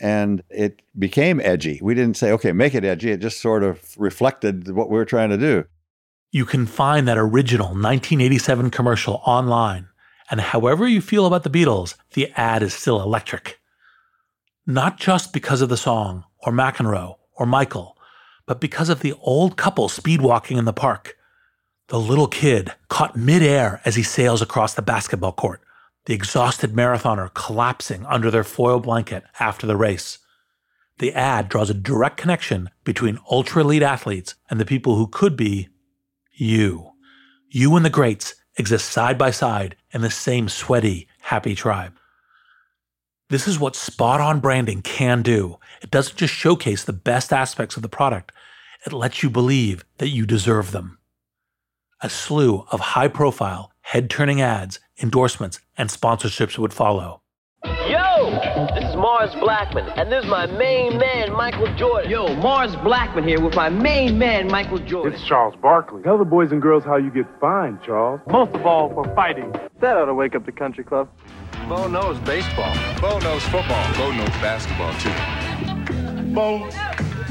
And 0.00 0.42
it 0.50 0.82
became 0.98 1.40
edgy. 1.40 1.78
We 1.82 1.94
didn't 1.94 2.16
say, 2.16 2.32
okay, 2.32 2.52
make 2.52 2.74
it 2.74 2.84
edgy. 2.84 3.10
It 3.10 3.20
just 3.20 3.40
sort 3.40 3.62
of 3.62 3.94
reflected 3.96 4.70
what 4.70 4.90
we 4.90 4.96
were 4.96 5.04
trying 5.04 5.30
to 5.30 5.38
do. 5.38 5.64
You 6.32 6.44
can 6.44 6.66
find 6.66 7.06
that 7.06 7.18
original 7.18 7.68
1987 7.68 8.70
commercial 8.70 9.22
online. 9.24 9.88
And 10.30 10.40
however 10.40 10.88
you 10.88 11.00
feel 11.00 11.26
about 11.26 11.44
the 11.44 11.50
Beatles, 11.50 11.94
the 12.14 12.32
ad 12.34 12.62
is 12.62 12.74
still 12.74 13.00
electric. 13.00 13.60
Not 14.66 14.98
just 14.98 15.32
because 15.32 15.60
of 15.60 15.68
the 15.68 15.76
song, 15.76 16.24
or 16.38 16.52
McEnroe, 16.52 17.16
or 17.34 17.46
Michael, 17.46 17.96
but 18.46 18.60
because 18.60 18.88
of 18.88 19.00
the 19.00 19.14
old 19.20 19.56
couple 19.56 19.88
speedwalking 19.88 20.56
in 20.58 20.64
the 20.64 20.72
park. 20.72 21.16
The 21.88 22.00
little 22.00 22.28
kid 22.28 22.72
caught 22.88 23.16
midair 23.16 23.80
as 23.84 23.94
he 23.96 24.02
sails 24.02 24.40
across 24.40 24.74
the 24.74 24.82
basketball 24.82 25.32
court, 25.32 25.60
the 26.06 26.14
exhausted 26.14 26.72
marathoner 26.72 27.32
collapsing 27.34 28.04
under 28.06 28.30
their 28.30 28.44
foil 28.44 28.80
blanket 28.80 29.24
after 29.40 29.66
the 29.66 29.76
race. 29.76 30.18
The 30.98 31.12
ad 31.12 31.48
draws 31.48 31.70
a 31.70 31.74
direct 31.74 32.16
connection 32.16 32.70
between 32.84 33.18
ultra 33.30 33.62
elite 33.62 33.82
athletes 33.82 34.34
and 34.48 34.60
the 34.60 34.66
people 34.66 34.96
who 34.96 35.06
could 35.06 35.36
be 35.36 35.68
you. 36.32 36.92
You 37.48 37.74
and 37.76 37.84
the 37.84 37.90
greats 37.90 38.34
exist 38.56 38.90
side 38.90 39.18
by 39.18 39.30
side 39.30 39.76
in 39.92 40.02
the 40.02 40.10
same 40.10 40.48
sweaty, 40.48 41.08
happy 41.22 41.54
tribe. 41.54 41.94
This 43.30 43.48
is 43.48 43.58
what 43.58 43.74
spot 43.74 44.20
on 44.20 44.40
branding 44.40 44.82
can 44.82 45.22
do. 45.22 45.58
It 45.82 45.90
doesn't 45.90 46.16
just 46.16 46.34
showcase 46.34 46.84
the 46.84 46.92
best 46.92 47.32
aspects 47.32 47.76
of 47.76 47.82
the 47.82 47.88
product, 47.88 48.32
it 48.86 48.92
lets 48.92 49.22
you 49.22 49.30
believe 49.30 49.84
that 49.98 50.10
you 50.10 50.26
deserve 50.26 50.72
them. 50.72 50.98
A 52.02 52.10
slew 52.10 52.66
of 52.70 52.80
high 52.80 53.08
profile, 53.08 53.72
head 53.80 54.10
turning 54.10 54.42
ads, 54.42 54.78
endorsements, 55.00 55.60
and 55.76 55.88
sponsorships 55.90 56.58
would 56.58 56.72
follow. 56.72 57.20
Yo, 57.64 58.30
this 58.74 58.84
is 58.84 58.96
Mars 58.96 59.30
Blackmon, 59.32 59.90
and 59.96 60.12
this 60.12 60.24
is 60.24 60.30
my 60.30 60.46
main 60.46 60.98
man, 60.98 61.32
Michael 61.32 61.74
Jordan. 61.76 62.10
Yo, 62.10 62.34
Mars 62.36 62.76
Blackmon 62.76 63.26
here 63.26 63.40
with 63.40 63.54
my 63.54 63.68
main 63.68 64.18
man, 64.18 64.48
Michael 64.48 64.78
Jordan. 64.78 65.14
It's 65.14 65.24
Charles 65.26 65.54
Barkley. 65.56 66.02
Tell 66.02 66.18
the 66.18 66.24
boys 66.24 66.52
and 66.52 66.60
girls 66.60 66.84
how 66.84 66.96
you 66.96 67.10
get 67.10 67.26
fined, 67.40 67.78
Charles. 67.84 68.20
Most 68.28 68.54
of 68.54 68.66
all, 68.66 68.90
for 68.90 69.04
fighting. 69.14 69.54
That 69.80 69.96
ought 69.96 70.06
to 70.06 70.14
wake 70.14 70.34
up 70.34 70.44
the 70.44 70.52
country 70.52 70.84
club. 70.84 71.08
Bo 71.68 71.88
knows 71.88 72.18
baseball. 72.20 72.74
Bo 73.00 73.18
knows 73.18 73.42
football. 73.44 73.94
Bo 73.94 74.12
knows 74.12 74.28
basketball, 74.42 74.92
too. 75.00 76.34
Bo, 76.34 76.68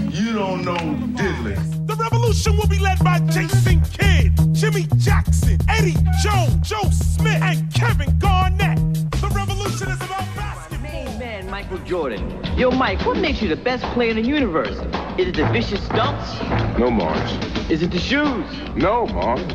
you 0.10 0.34
don't 0.34 0.64
know 0.66 0.78
diddly. 1.16 1.83
The 1.94 2.06
revolution 2.06 2.58
will 2.58 2.68
be 2.68 2.80
led 2.80 3.04
by 3.04 3.20
Jason 3.20 3.80
Kidd, 3.82 4.34
Jimmy 4.52 4.88
Jackson, 4.98 5.60
Eddie 5.70 5.96
Jones, 6.24 6.68
Joe 6.68 6.90
Smith, 6.90 7.40
and 7.40 7.72
Kevin 7.72 8.18
Garnett. 8.18 8.80
The 9.22 9.30
revolution 9.32 9.90
is 9.90 9.98
about 9.98 10.26
basketball. 10.36 10.92
Main 10.92 11.20
man, 11.20 11.48
Michael 11.52 11.78
Jordan. 11.86 12.44
Yo, 12.58 12.72
Mike, 12.72 13.06
what 13.06 13.18
makes 13.18 13.44
you 13.44 13.48
the 13.48 13.56
best 13.56 13.84
player 13.94 14.10
in 14.10 14.16
the 14.16 14.28
universe? 14.28 14.76
Is 15.20 15.28
it 15.28 15.36
the 15.36 15.48
vicious 15.50 15.86
stunts? 15.86 16.42
No, 16.80 16.90
Mars. 16.90 17.32
Is 17.70 17.84
it 17.84 17.92
the 17.92 18.00
shoes? 18.00 18.44
No, 18.76 19.06
Mars. 19.06 19.46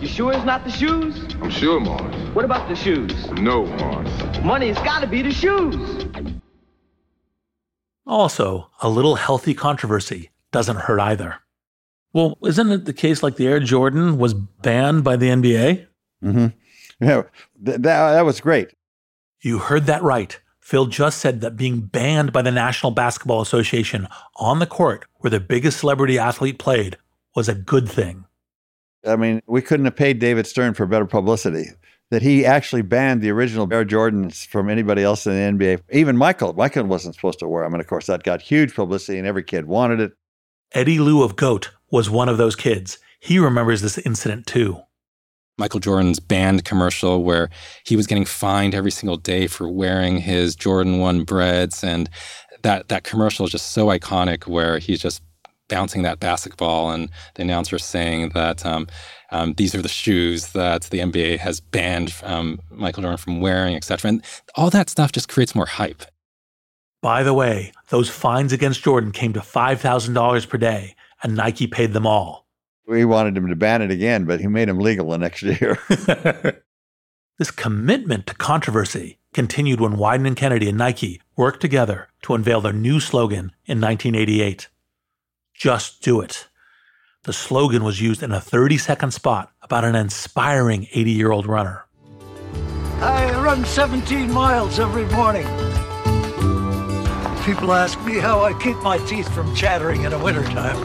You 0.00 0.08
sure 0.08 0.32
it's 0.32 0.46
not 0.46 0.64
the 0.64 0.70
shoes? 0.70 1.14
I'm 1.42 1.50
sure, 1.50 1.78
Mars. 1.78 2.34
What 2.34 2.46
about 2.46 2.70
the 2.70 2.74
shoes? 2.74 3.30
No, 3.32 3.66
Mars. 3.66 4.40
Money, 4.42 4.70
it's 4.70 4.80
gotta 4.80 5.06
be 5.06 5.20
the 5.20 5.30
shoes. 5.30 6.06
Also, 8.06 8.70
a 8.80 8.88
little 8.88 9.16
healthy 9.16 9.52
controversy 9.52 10.30
doesn't 10.52 10.76
hurt 10.76 10.98
either. 10.98 11.36
Well, 12.12 12.36
isn't 12.42 12.70
it 12.70 12.84
the 12.84 12.92
case 12.92 13.22
like 13.22 13.36
the 13.36 13.46
Air 13.46 13.60
Jordan 13.60 14.18
was 14.18 14.34
banned 14.34 15.02
by 15.04 15.16
the 15.16 15.28
NBA? 15.28 15.86
Mm-hmm. 16.22 16.46
Yeah, 17.04 17.22
th- 17.64 17.78
that, 17.78 17.82
that 17.82 18.24
was 18.24 18.40
great. 18.40 18.74
You 19.40 19.58
heard 19.58 19.86
that 19.86 20.02
right. 20.02 20.38
Phil 20.60 20.86
just 20.86 21.18
said 21.18 21.40
that 21.40 21.56
being 21.56 21.80
banned 21.80 22.32
by 22.32 22.42
the 22.42 22.52
National 22.52 22.92
Basketball 22.92 23.40
Association 23.40 24.06
on 24.36 24.58
the 24.58 24.66
court 24.66 25.04
where 25.16 25.30
the 25.30 25.40
biggest 25.40 25.80
celebrity 25.80 26.18
athlete 26.18 26.58
played 26.58 26.96
was 27.34 27.48
a 27.48 27.54
good 27.54 27.88
thing. 27.88 28.24
I 29.04 29.16
mean, 29.16 29.42
we 29.46 29.60
couldn't 29.62 29.86
have 29.86 29.96
paid 29.96 30.20
David 30.20 30.46
Stern 30.46 30.74
for 30.74 30.86
better 30.86 31.06
publicity. 31.06 31.66
That 32.10 32.22
he 32.22 32.44
actually 32.44 32.82
banned 32.82 33.22
the 33.22 33.30
original 33.30 33.72
Air 33.72 33.86
Jordans 33.86 34.46
from 34.46 34.68
anybody 34.68 35.02
else 35.02 35.26
in 35.26 35.32
the 35.32 35.64
NBA. 35.64 35.80
Even 35.92 36.14
Michael. 36.14 36.52
Michael 36.52 36.84
wasn't 36.84 37.14
supposed 37.14 37.38
to 37.38 37.48
wear 37.48 37.64
them. 37.64 37.72
And 37.72 37.80
of 37.80 37.86
course, 37.86 38.06
that 38.06 38.22
got 38.22 38.42
huge 38.42 38.74
publicity 38.74 39.16
and 39.16 39.26
every 39.26 39.42
kid 39.42 39.64
wanted 39.64 39.98
it. 39.98 40.12
Eddie 40.72 40.98
Liu 40.98 41.22
of 41.22 41.36
GOAT 41.36 41.70
was 41.92 42.10
one 42.10 42.28
of 42.28 42.38
those 42.38 42.56
kids. 42.56 42.98
He 43.20 43.38
remembers 43.38 43.82
this 43.82 43.98
incident 43.98 44.46
too. 44.46 44.80
Michael 45.58 45.78
Jordan's 45.78 46.18
banned 46.18 46.64
commercial 46.64 47.22
where 47.22 47.50
he 47.84 47.94
was 47.94 48.08
getting 48.08 48.24
fined 48.24 48.74
every 48.74 48.90
single 48.90 49.18
day 49.18 49.46
for 49.46 49.68
wearing 49.68 50.16
his 50.16 50.56
Jordan 50.56 50.98
1 50.98 51.24
Breds. 51.24 51.84
And 51.84 52.10
that, 52.62 52.88
that 52.88 53.04
commercial 53.04 53.46
is 53.46 53.52
just 53.52 53.70
so 53.72 53.86
iconic 53.86 54.48
where 54.48 54.78
he's 54.78 55.00
just 55.00 55.22
bouncing 55.68 56.02
that 56.02 56.20
basketball 56.20 56.90
and 56.90 57.08
the 57.34 57.42
announcer 57.42 57.78
saying 57.78 58.30
that 58.30 58.64
um, 58.66 58.86
um, 59.30 59.54
these 59.54 59.74
are 59.74 59.82
the 59.82 59.88
shoes 59.88 60.52
that 60.52 60.82
the 60.84 60.98
NBA 60.98 61.38
has 61.38 61.60
banned 61.60 62.14
um, 62.22 62.58
Michael 62.70 63.02
Jordan 63.02 63.18
from 63.18 63.40
wearing, 63.40 63.76
etc. 63.76 64.08
And 64.08 64.24
all 64.56 64.70
that 64.70 64.90
stuff 64.90 65.12
just 65.12 65.28
creates 65.28 65.54
more 65.54 65.66
hype. 65.66 66.02
By 67.02 67.22
the 67.22 67.34
way, 67.34 67.72
those 67.88 68.08
fines 68.08 68.52
against 68.52 68.82
Jordan 68.82 69.12
came 69.12 69.32
to 69.32 69.40
$5,000 69.40 70.48
per 70.48 70.58
day, 70.58 70.94
and 71.22 71.36
Nike 71.36 71.66
paid 71.66 71.92
them 71.92 72.06
all. 72.06 72.46
We 72.86 73.04
wanted 73.04 73.36
him 73.36 73.48
to 73.48 73.56
ban 73.56 73.82
it 73.82 73.90
again, 73.90 74.24
but 74.24 74.40
he 74.40 74.48
made 74.48 74.68
him 74.68 74.78
legal 74.78 75.10
the 75.10 75.18
next 75.18 75.42
year. 75.42 75.78
this 77.38 77.50
commitment 77.50 78.26
to 78.26 78.34
controversy 78.34 79.18
continued 79.32 79.80
when 79.80 79.96
Wieden 79.96 80.26
and 80.26 80.36
Kennedy 80.36 80.68
and 80.68 80.78
Nike 80.78 81.20
worked 81.36 81.60
together 81.60 82.08
to 82.22 82.34
unveil 82.34 82.60
their 82.60 82.72
new 82.72 83.00
slogan 83.00 83.52
in 83.64 83.80
1988 83.80 84.68
Just 85.54 86.02
Do 86.02 86.20
It. 86.20 86.48
The 87.24 87.32
slogan 87.32 87.84
was 87.84 88.00
used 88.00 88.22
in 88.22 88.32
a 88.32 88.40
30 88.40 88.78
second 88.78 89.12
spot 89.12 89.52
about 89.62 89.84
an 89.84 89.94
inspiring 89.94 90.88
80 90.92 91.10
year 91.12 91.30
old 91.30 91.46
runner. 91.46 91.86
I 93.00 93.32
run 93.40 93.64
17 93.64 94.30
miles 94.30 94.78
every 94.78 95.06
morning. 95.06 95.46
People 97.44 97.72
ask 97.72 98.00
me 98.04 98.18
how 98.18 98.44
I 98.44 98.52
keep 98.54 98.76
my 98.82 98.98
teeth 98.98 99.28
from 99.34 99.52
chattering 99.52 100.04
in 100.04 100.12
the 100.12 100.18
wintertime. 100.18 100.76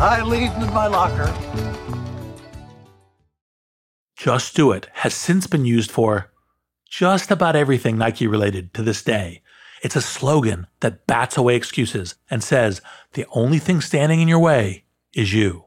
I 0.00 0.22
leave 0.22 0.50
them 0.52 0.62
in 0.62 0.72
my 0.72 0.86
locker. 0.86 1.30
Just 4.16 4.56
Do 4.56 4.72
It 4.72 4.88
has 4.94 5.12
since 5.12 5.46
been 5.46 5.66
used 5.66 5.90
for 5.90 6.32
just 6.88 7.30
about 7.30 7.54
everything 7.54 7.98
Nike 7.98 8.26
related 8.26 8.72
to 8.72 8.82
this 8.82 9.02
day. 9.02 9.42
It's 9.82 9.94
a 9.94 10.00
slogan 10.00 10.68
that 10.80 11.06
bats 11.06 11.36
away 11.36 11.54
excuses 11.54 12.14
and 12.30 12.42
says 12.42 12.80
the 13.12 13.26
only 13.32 13.58
thing 13.58 13.82
standing 13.82 14.22
in 14.22 14.28
your 14.28 14.38
way 14.38 14.84
is 15.12 15.34
you. 15.34 15.66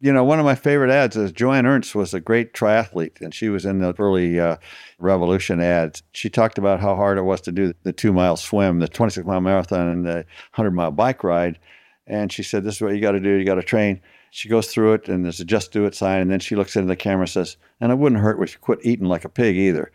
You 0.00 0.12
know, 0.12 0.24
one 0.24 0.38
of 0.38 0.44
my 0.44 0.54
favorite 0.54 0.90
ads 0.90 1.16
is 1.16 1.32
Joanne 1.32 1.66
Ernst 1.66 1.94
was 1.94 2.12
a 2.12 2.20
great 2.20 2.52
triathlete, 2.52 3.20
and 3.20 3.34
she 3.34 3.48
was 3.48 3.64
in 3.64 3.78
the 3.78 3.94
early 3.98 4.38
uh, 4.38 4.56
Revolution 4.98 5.60
ads. 5.60 6.02
She 6.12 6.28
talked 6.28 6.58
about 6.58 6.80
how 6.80 6.94
hard 6.94 7.16
it 7.16 7.22
was 7.22 7.40
to 7.42 7.52
do 7.52 7.72
the 7.84 7.92
two 7.92 8.12
mile 8.12 8.36
swim, 8.36 8.80
the 8.80 8.88
26 8.88 9.26
mile 9.26 9.40
marathon, 9.40 9.88
and 9.88 10.04
the 10.04 10.26
100 10.54 10.72
mile 10.72 10.90
bike 10.90 11.24
ride. 11.24 11.58
And 12.06 12.30
she 12.30 12.42
said, 12.42 12.64
This 12.64 12.76
is 12.76 12.80
what 12.82 12.94
you 12.94 13.00
got 13.00 13.12
to 13.12 13.20
do. 13.20 13.30
You 13.30 13.44
got 13.44 13.54
to 13.54 13.62
train. 13.62 14.00
She 14.30 14.48
goes 14.48 14.66
through 14.66 14.94
it, 14.94 15.08
and 15.08 15.24
there's 15.24 15.40
a 15.40 15.44
just 15.44 15.72
do 15.72 15.86
it 15.86 15.94
sign. 15.94 16.20
And 16.20 16.30
then 16.30 16.40
she 16.40 16.56
looks 16.56 16.76
into 16.76 16.88
the 16.88 16.96
camera 16.96 17.22
and 17.22 17.30
says, 17.30 17.56
And 17.80 17.92
it 17.92 17.98
wouldn't 17.98 18.20
hurt 18.20 18.42
if 18.42 18.52
you 18.52 18.58
quit 18.58 18.80
eating 18.82 19.06
like 19.06 19.24
a 19.24 19.28
pig 19.28 19.56
either. 19.56 19.92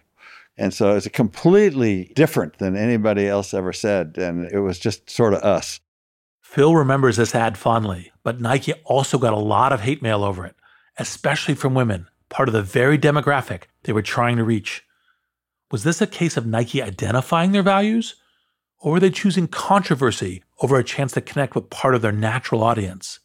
And 0.58 0.74
so 0.74 0.96
it's 0.96 1.08
completely 1.10 2.12
different 2.16 2.58
than 2.58 2.76
anybody 2.76 3.28
else 3.28 3.54
ever 3.54 3.74
said. 3.74 4.18
And 4.18 4.50
it 4.52 4.60
was 4.60 4.80
just 4.80 5.10
sort 5.10 5.34
of 5.34 5.42
us. 5.42 5.80
Phil 6.50 6.76
remembers 6.76 7.18
this 7.18 7.36
ad 7.36 7.60
fondly, 7.60 8.12
but 8.24 8.42
Nike 8.42 8.74
also 8.84 9.20
got 9.20 9.34
a 9.34 9.38
lot 9.38 9.72
of 9.72 9.82
hate 9.82 10.02
mail 10.02 10.24
over 10.24 10.48
it, 10.48 10.56
especially 10.98 11.54
from 11.54 11.76
women, 11.76 12.08
part 12.30 12.50
of 12.50 12.54
the 12.54 12.64
very 12.64 12.98
demographic 12.98 13.66
they 13.84 13.94
were 13.94 14.02
trying 14.02 14.36
to 14.38 14.44
reach. 14.44 14.84
Was 15.70 15.84
this 15.84 16.02
a 16.02 16.08
case 16.08 16.38
of 16.38 16.48
Nike 16.48 16.82
identifying 16.82 17.52
their 17.52 17.62
values? 17.62 18.16
Or 18.80 18.94
were 18.94 19.00
they 19.00 19.12
choosing 19.12 19.48
controversy 19.48 20.44
over 20.60 20.80
a 20.80 20.84
chance 20.84 21.12
to 21.12 21.22
connect 21.22 21.54
with 21.54 21.70
part 21.70 21.94
of 21.94 22.02
their 22.02 22.12
natural 22.12 22.64
audience? 22.64 23.20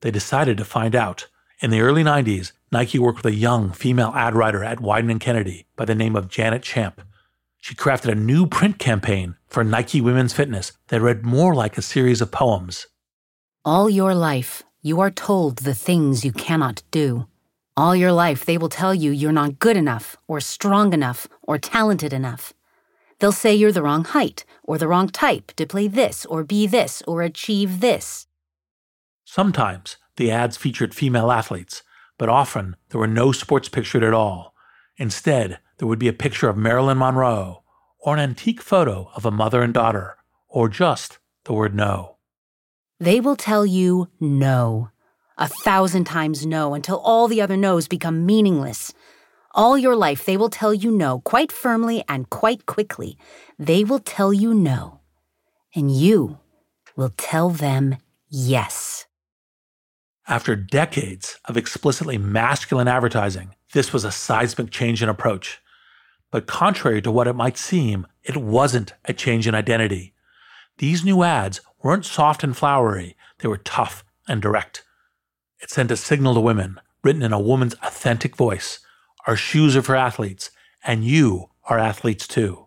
They 0.00 0.12
decided 0.12 0.56
to 0.58 0.64
find 0.64 0.94
out. 0.94 1.26
In 1.60 1.70
the 1.70 1.80
early 1.80 2.04
90s, 2.04 2.52
Nike 2.70 3.00
worked 3.00 3.24
with 3.24 3.34
a 3.34 3.36
young 3.36 3.72
female 3.72 4.12
ad 4.14 4.36
writer 4.36 4.62
at 4.62 4.78
Wieden 4.78 5.10
and 5.10 5.20
Kennedy 5.20 5.66
by 5.74 5.84
the 5.84 5.96
name 5.96 6.14
of 6.14 6.28
Janet 6.28 6.62
Champ. 6.62 7.02
She 7.60 7.74
crafted 7.74 8.12
a 8.12 8.14
new 8.14 8.46
print 8.46 8.78
campaign 8.78 9.34
for 9.50 9.64
Nike 9.64 10.00
Women's 10.00 10.32
Fitness 10.32 10.72
that 10.88 11.02
read 11.02 11.24
more 11.24 11.54
like 11.54 11.76
a 11.76 11.82
series 11.82 12.20
of 12.20 12.30
poems. 12.30 12.86
All 13.64 13.90
your 13.90 14.14
life, 14.14 14.62
you 14.80 15.00
are 15.00 15.10
told 15.10 15.58
the 15.58 15.74
things 15.74 16.24
you 16.24 16.32
cannot 16.32 16.82
do. 16.90 17.26
All 17.76 17.94
your 17.94 18.12
life, 18.12 18.44
they 18.44 18.56
will 18.56 18.68
tell 18.68 18.94
you 18.94 19.10
you're 19.10 19.32
not 19.32 19.58
good 19.58 19.76
enough, 19.76 20.16
or 20.28 20.40
strong 20.40 20.92
enough, 20.92 21.26
or 21.42 21.58
talented 21.58 22.12
enough. 22.12 22.52
They'll 23.18 23.32
say 23.32 23.54
you're 23.54 23.72
the 23.72 23.82
wrong 23.82 24.04
height, 24.04 24.44
or 24.62 24.78
the 24.78 24.88
wrong 24.88 25.08
type 25.08 25.52
to 25.56 25.66
play 25.66 25.88
this, 25.88 26.24
or 26.26 26.44
be 26.44 26.66
this, 26.66 27.02
or 27.06 27.22
achieve 27.22 27.80
this. 27.80 28.26
Sometimes 29.24 29.96
the 30.16 30.30
ads 30.30 30.56
featured 30.56 30.94
female 30.94 31.30
athletes, 31.30 31.82
but 32.18 32.28
often 32.28 32.76
there 32.88 33.00
were 33.00 33.06
no 33.06 33.32
sports 33.32 33.68
pictured 33.68 34.04
at 34.04 34.14
all. 34.14 34.54
Instead, 34.96 35.58
there 35.78 35.88
would 35.88 35.98
be 35.98 36.08
a 36.08 36.12
picture 36.12 36.48
of 36.48 36.56
Marilyn 36.56 36.98
Monroe, 36.98 37.59
or 38.00 38.14
an 38.14 38.20
antique 38.20 38.62
photo 38.62 39.10
of 39.14 39.24
a 39.24 39.30
mother 39.30 39.62
and 39.62 39.74
daughter, 39.74 40.16
or 40.48 40.68
just 40.68 41.18
the 41.44 41.52
word 41.52 41.74
no. 41.74 42.16
They 42.98 43.20
will 43.20 43.36
tell 43.36 43.64
you 43.64 44.08
no. 44.18 44.90
A 45.38 45.48
thousand 45.48 46.04
times 46.04 46.44
no 46.44 46.74
until 46.74 46.98
all 46.98 47.28
the 47.28 47.40
other 47.40 47.56
no's 47.56 47.88
become 47.88 48.26
meaningless. 48.26 48.92
All 49.52 49.78
your 49.78 49.96
life, 49.96 50.24
they 50.24 50.36
will 50.36 50.50
tell 50.50 50.74
you 50.74 50.90
no 50.90 51.20
quite 51.20 51.50
firmly 51.50 52.04
and 52.08 52.28
quite 52.28 52.66
quickly. 52.66 53.16
They 53.58 53.84
will 53.84 53.98
tell 53.98 54.32
you 54.32 54.54
no. 54.54 55.00
And 55.74 55.90
you 55.90 56.38
will 56.94 57.12
tell 57.16 57.48
them 57.50 57.96
yes. 58.28 59.06
After 60.28 60.54
decades 60.54 61.38
of 61.46 61.56
explicitly 61.56 62.18
masculine 62.18 62.86
advertising, 62.86 63.54
this 63.72 63.92
was 63.92 64.04
a 64.04 64.12
seismic 64.12 64.70
change 64.70 65.02
in 65.02 65.08
approach. 65.08 65.60
But 66.30 66.46
contrary 66.46 67.02
to 67.02 67.10
what 67.10 67.26
it 67.26 67.34
might 67.34 67.56
seem, 67.56 68.06
it 68.22 68.36
wasn't 68.36 68.94
a 69.04 69.12
change 69.12 69.46
in 69.46 69.54
identity. 69.54 70.14
These 70.78 71.04
new 71.04 71.22
ads 71.22 71.60
weren't 71.82 72.04
soft 72.04 72.44
and 72.44 72.56
flowery, 72.56 73.16
they 73.38 73.48
were 73.48 73.58
tough 73.58 74.04
and 74.28 74.40
direct. 74.40 74.84
It 75.60 75.70
sent 75.70 75.90
a 75.90 75.96
signal 75.96 76.34
to 76.34 76.40
women, 76.40 76.80
written 77.02 77.22
in 77.22 77.32
a 77.32 77.40
woman's 77.40 77.74
authentic 77.82 78.36
voice 78.36 78.80
Our 79.26 79.36
shoes 79.36 79.76
are 79.76 79.82
for 79.82 79.96
athletes, 79.96 80.50
and 80.84 81.04
you 81.04 81.50
are 81.64 81.78
athletes 81.78 82.26
too. 82.26 82.66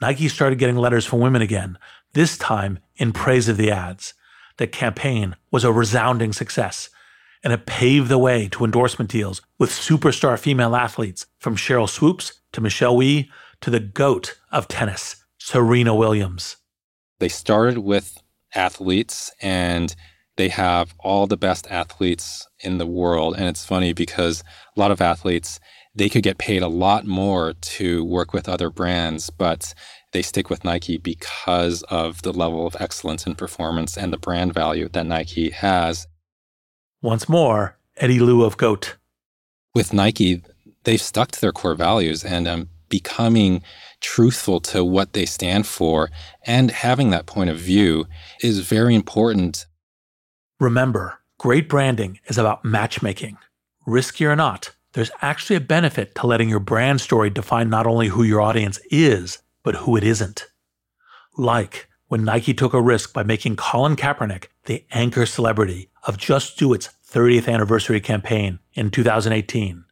Nike 0.00 0.28
started 0.28 0.58
getting 0.58 0.76
letters 0.76 1.06
from 1.06 1.20
women 1.20 1.42
again, 1.42 1.78
this 2.12 2.36
time 2.36 2.78
in 2.96 3.12
praise 3.12 3.48
of 3.48 3.56
the 3.56 3.70
ads. 3.70 4.14
The 4.58 4.66
campaign 4.66 5.36
was 5.50 5.64
a 5.64 5.72
resounding 5.72 6.32
success, 6.32 6.90
and 7.46 7.52
it 7.52 7.64
paved 7.64 8.08
the 8.08 8.18
way 8.18 8.48
to 8.48 8.64
endorsement 8.64 9.08
deals 9.08 9.40
with 9.56 9.70
superstar 9.70 10.36
female 10.36 10.74
athletes 10.74 11.26
from 11.38 11.54
Sheryl 11.54 11.88
Swoopes 11.88 12.40
to 12.50 12.60
Michelle 12.60 12.96
Wie 12.96 13.30
to 13.60 13.70
the 13.70 13.78
GOAT 13.78 14.36
of 14.50 14.66
tennis, 14.66 15.24
Serena 15.38 15.94
Williams. 15.94 16.56
They 17.20 17.28
started 17.28 17.78
with 17.78 18.20
athletes 18.52 19.30
and 19.40 19.94
they 20.36 20.48
have 20.48 20.92
all 20.98 21.28
the 21.28 21.36
best 21.36 21.68
athletes 21.70 22.48
in 22.58 22.78
the 22.78 22.86
world. 22.86 23.36
And 23.38 23.44
it's 23.44 23.64
funny 23.64 23.92
because 23.92 24.42
a 24.76 24.80
lot 24.80 24.90
of 24.90 25.00
athletes, 25.00 25.60
they 25.94 26.08
could 26.08 26.24
get 26.24 26.38
paid 26.38 26.62
a 26.62 26.68
lot 26.68 27.06
more 27.06 27.52
to 27.52 28.04
work 28.04 28.32
with 28.32 28.48
other 28.48 28.70
brands, 28.70 29.30
but 29.30 29.72
they 30.10 30.22
stick 30.22 30.50
with 30.50 30.64
Nike 30.64 30.98
because 30.98 31.84
of 31.84 32.22
the 32.22 32.32
level 32.32 32.66
of 32.66 32.74
excellence 32.80 33.24
in 33.24 33.36
performance 33.36 33.96
and 33.96 34.12
the 34.12 34.18
brand 34.18 34.52
value 34.52 34.88
that 34.88 35.06
Nike 35.06 35.50
has. 35.50 36.08
Once 37.06 37.28
more, 37.28 37.78
Eddy 37.98 38.18
Lu 38.18 38.42
of 38.42 38.56
GOAT. 38.56 38.96
With 39.76 39.92
Nike, 39.92 40.42
they've 40.82 41.00
stuck 41.00 41.30
to 41.30 41.40
their 41.40 41.52
core 41.52 41.76
values 41.76 42.24
and 42.24 42.48
um, 42.48 42.68
becoming 42.88 43.62
truthful 44.00 44.58
to 44.62 44.84
what 44.84 45.12
they 45.12 45.24
stand 45.24 45.68
for 45.68 46.10
and 46.44 46.72
having 46.72 47.10
that 47.10 47.26
point 47.26 47.48
of 47.48 47.58
view 47.58 48.06
is 48.42 48.58
very 48.58 48.96
important. 48.96 49.66
Remember, 50.58 51.20
great 51.38 51.68
branding 51.68 52.18
is 52.26 52.38
about 52.38 52.64
matchmaking. 52.64 53.38
Risky 53.86 54.26
or 54.26 54.34
not, 54.34 54.74
there's 54.94 55.12
actually 55.22 55.54
a 55.54 55.60
benefit 55.60 56.12
to 56.16 56.26
letting 56.26 56.48
your 56.48 56.58
brand 56.58 57.00
story 57.00 57.30
define 57.30 57.70
not 57.70 57.86
only 57.86 58.08
who 58.08 58.24
your 58.24 58.40
audience 58.40 58.80
is, 58.90 59.38
but 59.62 59.76
who 59.76 59.96
it 59.96 60.02
isn't. 60.02 60.46
Like 61.38 61.86
when 62.08 62.24
Nike 62.24 62.52
took 62.52 62.74
a 62.74 62.82
risk 62.82 63.12
by 63.12 63.22
making 63.22 63.54
Colin 63.54 63.94
Kaepernick 63.94 64.46
the 64.64 64.84
anchor 64.90 65.26
celebrity 65.26 65.90
of 66.04 66.16
Just 66.16 66.58
Do 66.58 66.72
It's 66.72 66.88
30th 67.10 67.52
anniversary 67.52 68.00
campaign 68.00 68.58
in 68.74 68.90
2018. 68.90 69.84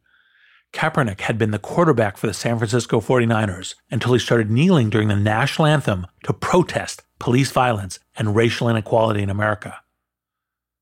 Kaepernick 0.73 1.21
had 1.21 1.37
been 1.37 1.51
the 1.51 1.59
quarterback 1.59 2.17
for 2.17 2.27
the 2.27 2.33
San 2.33 2.57
Francisco 2.57 2.99
49ers 2.99 3.75
until 3.89 4.13
he 4.13 4.19
started 4.19 4.51
kneeling 4.51 4.89
during 4.89 5.07
the 5.07 5.15
national 5.15 5.67
anthem 5.67 6.05
to 6.23 6.33
protest 6.33 7.03
police 7.17 7.51
violence 7.51 7.99
and 8.17 8.35
racial 8.35 8.67
inequality 8.67 9.23
in 9.23 9.29
America. 9.29 9.79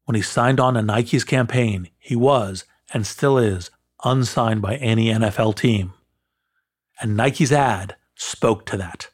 When 0.05 0.15
he 0.15 0.21
signed 0.21 0.59
on 0.59 0.73
to 0.73 0.81
Nike's 0.81 1.23
campaign, 1.23 1.89
he 1.99 2.15
was, 2.15 2.65
and 2.91 3.05
still 3.05 3.37
is, 3.37 3.69
unsigned 4.03 4.61
by 4.61 4.75
any 4.77 5.05
NFL 5.07 5.55
team. 5.55 5.93
And 6.99 7.15
Nike's 7.15 7.51
ad 7.51 7.95
spoke 8.15 8.65
to 8.65 8.77
that. 8.77 9.09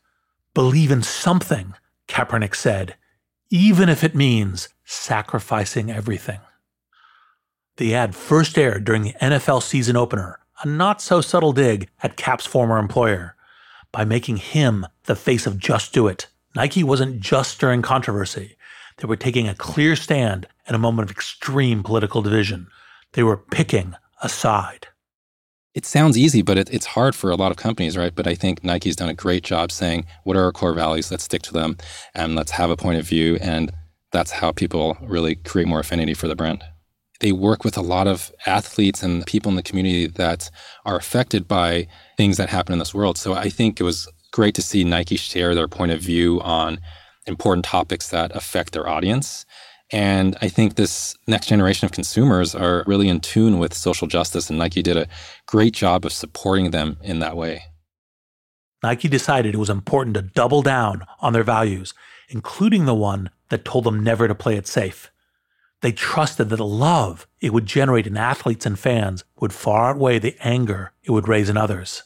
Believe 0.54 0.92
in 0.92 1.04
something, 1.04 1.76
Kaepernick 2.08 2.56
said, 2.56 2.96
even 3.50 3.90
if 3.90 4.04
it 4.04 4.16
means 4.16 4.70
sacrificing 4.86 5.92
everything. 5.92 6.40
The 7.80 7.96
ad 7.96 8.14
first 8.14 8.58
aired 8.58 8.84
during 8.84 9.04
the 9.04 9.16
NFL 9.22 9.64
season 9.64 9.96
opener, 9.96 10.40
a 10.62 10.68
not 10.68 11.02
so 11.02 11.22
subtle 11.22 11.54
dig 11.54 11.88
at 12.04 12.18
Kap's 12.18 12.46
former 12.46 12.78
employer. 12.78 13.38
By 13.94 14.04
making 14.04 14.36
him 14.36 14.86
the 15.06 15.16
face 15.16 15.48
of 15.48 15.58
Just 15.58 15.94
Do 15.94 16.06
It, 16.08 16.28
Nike 16.54 16.84
wasn't 16.84 17.22
just 17.22 17.52
stirring 17.52 17.82
controversy. 17.82 18.58
They 18.98 19.08
were 19.08 19.16
taking 19.16 19.48
a 19.48 19.56
clear 19.56 19.96
stand 19.96 20.46
in 20.68 20.76
a 20.76 20.78
moment 20.78 21.10
of 21.10 21.16
extreme 21.16 21.82
political 21.82 22.22
division. 22.22 22.68
They 23.14 23.24
were 23.24 23.38
picking 23.38 23.96
a 24.22 24.28
side. 24.28 24.88
It 25.74 25.86
sounds 25.86 26.18
easy, 26.18 26.42
but 26.42 26.58
it, 26.58 26.70
it's 26.74 26.88
hard 26.88 27.16
for 27.16 27.32
a 27.32 27.38
lot 27.38 27.52
of 27.52 27.56
companies, 27.56 27.96
right? 27.96 28.14
But 28.14 28.28
I 28.28 28.36
think 28.36 28.62
Nike's 28.62 28.98
done 28.98 29.08
a 29.08 29.14
great 29.14 29.46
job 29.46 29.72
saying, 29.72 30.06
what 30.26 30.36
are 30.36 30.44
our 30.44 30.52
core 30.52 30.74
values? 30.74 31.12
Let's 31.12 31.24
stick 31.24 31.44
to 31.44 31.54
them 31.54 31.78
and 32.14 32.36
let's 32.36 32.52
have 32.52 32.72
a 32.72 32.76
point 32.76 33.00
of 33.00 33.08
view. 33.08 33.38
And 33.40 33.72
that's 34.12 34.32
how 34.32 34.52
people 34.52 34.98
really 35.02 35.36
create 35.36 35.70
more 35.70 35.80
affinity 35.80 36.14
for 36.14 36.28
the 36.28 36.36
brand. 36.36 36.62
They 37.20 37.32
work 37.32 37.64
with 37.64 37.78
a 37.78 37.82
lot 37.82 38.08
of 38.08 38.32
athletes 38.46 39.04
and 39.04 39.26
people 39.26 39.50
in 39.50 39.56
the 39.56 39.64
community 39.64 40.08
that 40.08 40.50
are 40.86 40.96
affected 40.96 41.48
by 41.48 41.88
things 42.18 42.38
that 42.38 42.50
happen 42.50 42.74
in 42.74 42.80
this 42.80 42.94
world. 42.94 43.18
So 43.18 43.34
I 43.34 43.50
think 43.50 43.80
it 43.80 43.84
was 43.84 44.08
great 44.32 44.56
to 44.56 44.62
see 44.62 44.84
Nike 44.84 45.18
share 45.18 45.54
their 45.54 45.68
point 45.68 45.92
of 45.92 46.00
view 46.00 46.40
on 46.42 46.80
important 47.26 47.66
topics 47.66 48.10
that 48.10 48.36
affect 48.36 48.74
their 48.74 48.88
audience. 48.88 49.46
And 49.92 50.38
I 50.42 50.50
think 50.50 50.76
this 50.76 51.16
next 51.28 51.48
generation 51.48 51.86
of 51.86 51.92
consumers 51.92 52.54
are 52.54 52.84
really 52.86 53.10
in 53.10 53.22
tune 53.22 53.58
with 53.58 53.74
social 53.74 54.08
justice, 54.08 54.50
and 54.50 54.60
Nike 54.60 54.84
did 54.84 54.98
a 54.98 55.08
great 55.48 55.74
job 55.74 56.06
of 56.06 56.14
supporting 56.14 56.72
them 56.72 56.98
in 57.02 57.20
that 57.20 57.36
way. 57.36 57.64
Nike 58.84 59.08
decided 59.08 59.56
it 59.56 59.60
was 59.60 59.70
important 59.70 60.16
to 60.16 60.22
double 60.22 60.62
down 60.62 61.06
on 61.20 61.34
their 61.34 61.44
values, 61.44 61.94
including 62.30 62.86
the 62.86 62.94
one 62.94 63.30
that 63.50 63.66
told 63.66 63.84
them 63.84 64.04
never 64.04 64.28
to 64.28 64.36
play 64.36 64.56
it 64.56 64.68
safe. 64.68 65.12
They 65.82 65.92
trusted 65.92 66.50
that 66.50 66.58
the 66.58 66.66
love 66.66 67.28
it 67.40 67.54
would 67.54 67.66
generate 67.66 68.08
in 68.08 68.18
athletes 68.18 68.66
and 68.66 68.78
fans 68.78 69.24
would 69.40 69.54
far 69.54 69.92
outweigh 69.92 70.20
the 70.20 70.36
anger 70.42 70.92
it 71.04 71.12
would 71.12 71.28
raise 71.28 71.50
in 71.50 71.58
others. 71.58 72.04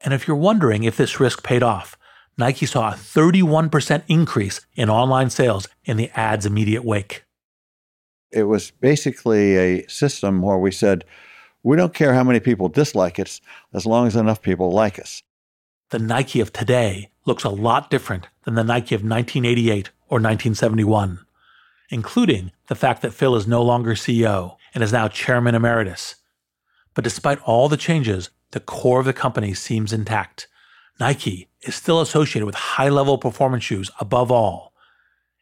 And 0.00 0.12
if 0.12 0.26
you're 0.26 0.36
wondering 0.36 0.84
if 0.84 0.96
this 0.96 1.20
risk 1.20 1.42
paid 1.42 1.62
off, 1.62 1.96
Nike 2.36 2.66
saw 2.66 2.90
a 2.90 2.94
31% 2.94 4.02
increase 4.08 4.60
in 4.74 4.90
online 4.90 5.30
sales 5.30 5.68
in 5.84 5.96
the 5.96 6.10
ad's 6.14 6.46
immediate 6.46 6.84
wake. 6.84 7.24
It 8.32 8.44
was 8.44 8.72
basically 8.72 9.56
a 9.56 9.88
system 9.88 10.42
where 10.42 10.58
we 10.58 10.72
said, 10.72 11.04
we 11.62 11.76
don't 11.76 11.94
care 11.94 12.12
how 12.12 12.24
many 12.24 12.40
people 12.40 12.68
dislike 12.68 13.18
us 13.20 13.40
as 13.72 13.86
long 13.86 14.08
as 14.08 14.16
enough 14.16 14.42
people 14.42 14.72
like 14.72 14.98
us. 14.98 15.22
The 15.90 16.00
Nike 16.00 16.40
of 16.40 16.52
today 16.52 17.10
looks 17.24 17.44
a 17.44 17.48
lot 17.48 17.88
different 17.88 18.26
than 18.42 18.54
the 18.54 18.64
Nike 18.64 18.94
of 18.94 19.02
1988 19.02 19.90
or 20.08 20.18
1971, 20.18 21.20
including 21.90 22.52
the 22.68 22.74
fact 22.74 23.02
that 23.02 23.14
Phil 23.14 23.36
is 23.36 23.46
no 23.46 23.62
longer 23.62 23.94
CEO 23.94 24.56
and 24.74 24.82
is 24.82 24.92
now 24.92 25.08
chairman 25.08 25.54
emeritus. 25.54 26.16
But 26.94 27.04
despite 27.04 27.40
all 27.42 27.68
the 27.68 27.76
changes, 27.76 28.30
the 28.52 28.60
core 28.60 29.00
of 29.00 29.06
the 29.06 29.12
company 29.12 29.52
seems 29.54 29.92
intact. 29.92 30.46
Nike 31.00 31.48
is 31.62 31.74
still 31.74 32.00
associated 32.00 32.46
with 32.46 32.54
high 32.54 32.88
level 32.88 33.18
performance 33.18 33.64
shoes 33.64 33.90
above 33.98 34.30
all. 34.30 34.72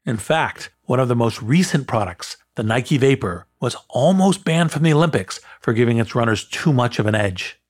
In 0.05 0.17
fact, 0.17 0.71
one 0.85 0.99
of 0.99 1.09
the 1.09 1.17
most 1.17 1.41
recent 1.43 1.87
products, 1.87 2.37
the 2.55 2.63
Nike 2.63 2.99
Vapor, 2.99 3.47
was 3.61 3.77
almost 3.89 4.45
banned 4.45 4.73
from 4.73 4.83
the 4.83 4.93
Olympics 4.93 5.41
for 5.61 5.73
giving 5.73 5.99
its 5.99 6.15
runners 6.15 6.49
too 6.49 6.73
much 6.73 6.99
of 6.99 7.07
an 7.07 7.15
edge. 7.15 7.61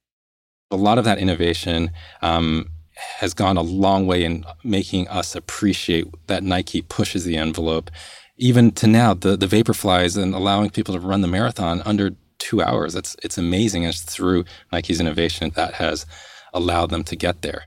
A 0.70 0.76
lot 0.76 0.96
of 0.96 1.04
that 1.04 1.18
innovation 1.18 1.90
um, 2.22 2.70
has 3.18 3.34
gone 3.34 3.56
a 3.56 3.62
long 3.62 4.06
way 4.06 4.24
in 4.24 4.44
making 4.64 5.08
us 5.08 5.34
appreciate 5.34 6.06
that 6.28 6.42
Nike 6.42 6.82
pushes 6.82 7.24
the 7.24 7.36
envelope. 7.36 7.90
Even 8.42 8.72
to 8.72 8.88
now, 8.88 9.14
the, 9.14 9.36
the 9.36 9.46
Vaporflies 9.46 10.20
and 10.20 10.34
allowing 10.34 10.70
people 10.70 10.94
to 10.94 11.00
run 11.00 11.20
the 11.20 11.28
marathon 11.28 11.80
under 11.84 12.16
two 12.38 12.60
hours. 12.60 12.96
It's, 12.96 13.14
it's 13.22 13.38
amazing. 13.38 13.84
It's 13.84 14.02
through 14.02 14.44
Nike's 14.72 14.98
innovation 14.98 15.52
that 15.54 15.74
has 15.74 16.06
allowed 16.52 16.90
them 16.90 17.04
to 17.04 17.14
get 17.14 17.42
there. 17.42 17.66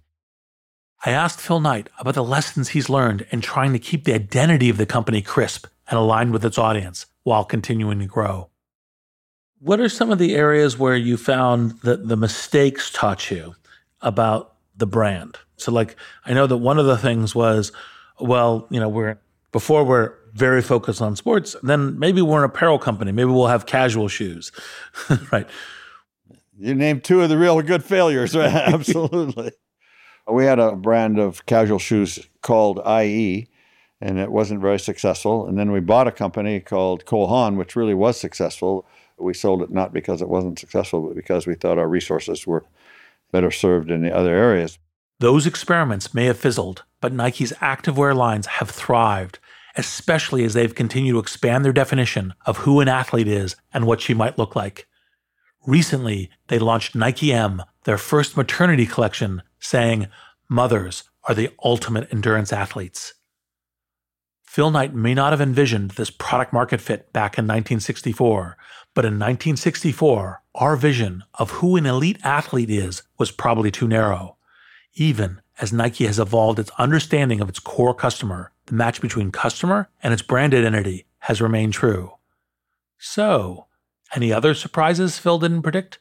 I 1.06 1.12
asked 1.12 1.40
Phil 1.40 1.62
Knight 1.62 1.88
about 1.98 2.16
the 2.16 2.26
lessons 2.26 2.70
he's 2.70 2.90
learned 2.90 3.26
in 3.30 3.40
trying 3.40 3.72
to 3.72 3.80
keep 3.80 4.04
the 4.04 4.14
identity 4.14 4.70
of 4.70 4.76
the 4.76 4.86
company 4.86 5.22
crisp 5.22 5.66
and 5.88 5.98
aligned 5.98 6.34
with 6.34 6.44
its 6.44 6.58
audience 6.58 7.06
while 7.24 7.46
continuing 7.46 8.00
to 8.00 8.06
grow. 8.06 8.50
What 9.60 9.80
are 9.80 9.88
some 9.88 10.12
of 10.12 10.20
the 10.20 10.36
areas 10.36 10.78
where 10.78 10.98
you 10.98 11.16
found 11.16 11.80
that 11.84 12.10
the 12.10 12.18
mistakes 12.18 12.92
taught 12.92 13.32
you 13.32 13.56
about 14.02 14.56
the 14.76 14.88
brand? 14.88 15.38
So, 15.56 15.72
like, 15.72 15.96
I 16.26 16.34
know 16.34 16.48
that 16.48 16.58
one 16.58 16.80
of 16.80 16.86
the 16.86 16.98
things 16.98 17.34
was, 17.34 17.72
well, 18.20 18.68
you 18.70 18.82
know, 18.82 18.90
we're 18.90 19.18
before 19.54 19.86
we're 19.86 20.16
very 20.36 20.62
focused 20.62 21.02
on 21.02 21.16
sports, 21.16 21.56
then 21.64 21.98
maybe 21.98 22.22
we're 22.22 22.44
an 22.44 22.50
apparel 22.50 22.78
company. 22.78 23.12
Maybe 23.14 23.32
we'll 23.32 23.48
have 23.48 23.66
casual 23.66 24.10
shoes, 24.10 24.52
right? 25.32 25.48
You 26.60 26.76
named 26.76 27.04
two 27.04 27.22
of 27.22 27.30
the 27.30 27.38
real 27.38 27.60
good 27.62 27.84
failures, 27.84 28.36
right? 28.36 28.52
Absolutely. 28.54 29.54
We 30.30 30.46
had 30.46 30.60
a 30.60 30.76
brand 30.76 31.20
of 31.20 31.46
casual 31.46 31.80
shoes 31.80 32.20
called 32.42 32.82
IE, 32.86 33.48
and 34.02 34.20
it 34.20 34.32
wasn't 34.32 34.62
very 34.62 34.80
successful. 34.80 35.48
And 35.48 35.58
then 35.58 35.72
we 35.72 35.80
bought 35.80 36.08
a 36.08 36.12
company 36.12 36.60
called 36.60 37.06
Cole 37.06 37.28
Haan, 37.28 37.56
which 37.56 37.76
really 37.76 37.94
was 37.94 38.20
successful. 38.20 38.86
We 39.18 39.34
sold 39.34 39.62
it 39.62 39.72
not 39.72 39.94
because 39.94 40.22
it 40.22 40.28
wasn't 40.28 40.60
successful, 40.60 41.08
but 41.08 41.16
because 41.16 41.48
we 41.48 41.56
thought 41.56 41.78
our 41.78 41.88
resources 41.88 42.46
were 42.46 42.66
better 43.32 43.52
served 43.52 43.90
in 43.90 44.02
the 44.02 44.14
other 44.14 44.36
areas. 44.36 44.80
Those 45.20 45.48
experiments 45.48 46.14
may 46.14 46.26
have 46.26 46.38
fizzled, 46.38 46.84
but 47.00 47.14
Nike's 47.14 47.54
activewear 47.54 48.14
lines 48.14 48.48
have 48.48 48.70
thrived, 48.70 49.40
especially 49.78 50.44
as 50.44 50.54
they've 50.54 50.76
continued 50.76 51.14
to 51.14 51.20
expand 51.20 51.64
their 51.66 51.74
definition 51.74 52.34
of 52.46 52.58
who 52.58 52.80
an 52.80 52.88
athlete 52.88 53.28
is 53.28 53.56
and 53.74 53.86
what 53.86 54.02
she 54.02 54.14
might 54.14 54.38
look 54.38 54.56
like. 54.56 54.88
Recently, 55.66 56.30
they 56.48 56.60
launched 56.60 56.96
Nike 56.96 57.34
M, 57.34 57.64
their 57.84 57.98
first 57.98 58.38
maternity 58.38 58.86
collection, 58.86 59.42
saying, 59.60 60.08
Mothers 60.48 61.04
are 61.24 61.34
the 61.34 61.50
ultimate 61.64 62.08
endurance 62.14 62.54
athletes. 62.54 63.14
Phil 64.44 64.72
Knight 64.72 64.94
may 64.94 65.14
not 65.14 65.34
have 65.34 65.42
envisioned 65.42 65.92
this 65.92 66.10
product 66.10 66.54
market 66.54 66.80
fit 66.80 67.12
back 67.12 67.38
in 67.38 67.44
1964, 67.46 68.56
but 68.94 69.04
in 69.04 69.16
1964, 69.16 70.42
our 70.54 70.76
vision 70.78 71.24
of 71.34 71.52
who 71.52 71.76
an 71.76 71.86
elite 71.86 72.20
athlete 72.24 72.70
is 72.70 73.04
was 73.18 73.32
probably 73.32 73.70
too 73.70 73.88
narrow. 73.88 74.38
Even 74.94 75.42
as 75.60 75.72
Nike 75.72 76.06
has 76.06 76.20
evolved 76.20 76.60
its 76.60 76.72
understanding 76.78 77.42
of 77.42 77.50
its 77.50 77.60
core 77.60 77.94
customer, 77.94 78.52
the 78.66 78.76
match 78.76 79.02
between 79.02 79.32
customer 79.32 79.90
and 80.04 80.14
its 80.14 80.22
brand 80.22 80.54
identity 80.54 81.06
has 81.20 81.42
remained 81.42 81.74
true. 81.74 82.14
So, 82.98 83.68
any 84.16 84.32
other 84.32 84.54
surprises 84.54 85.18
Phil 85.18 85.40
didn't 85.40 85.62
predict? 85.62 86.00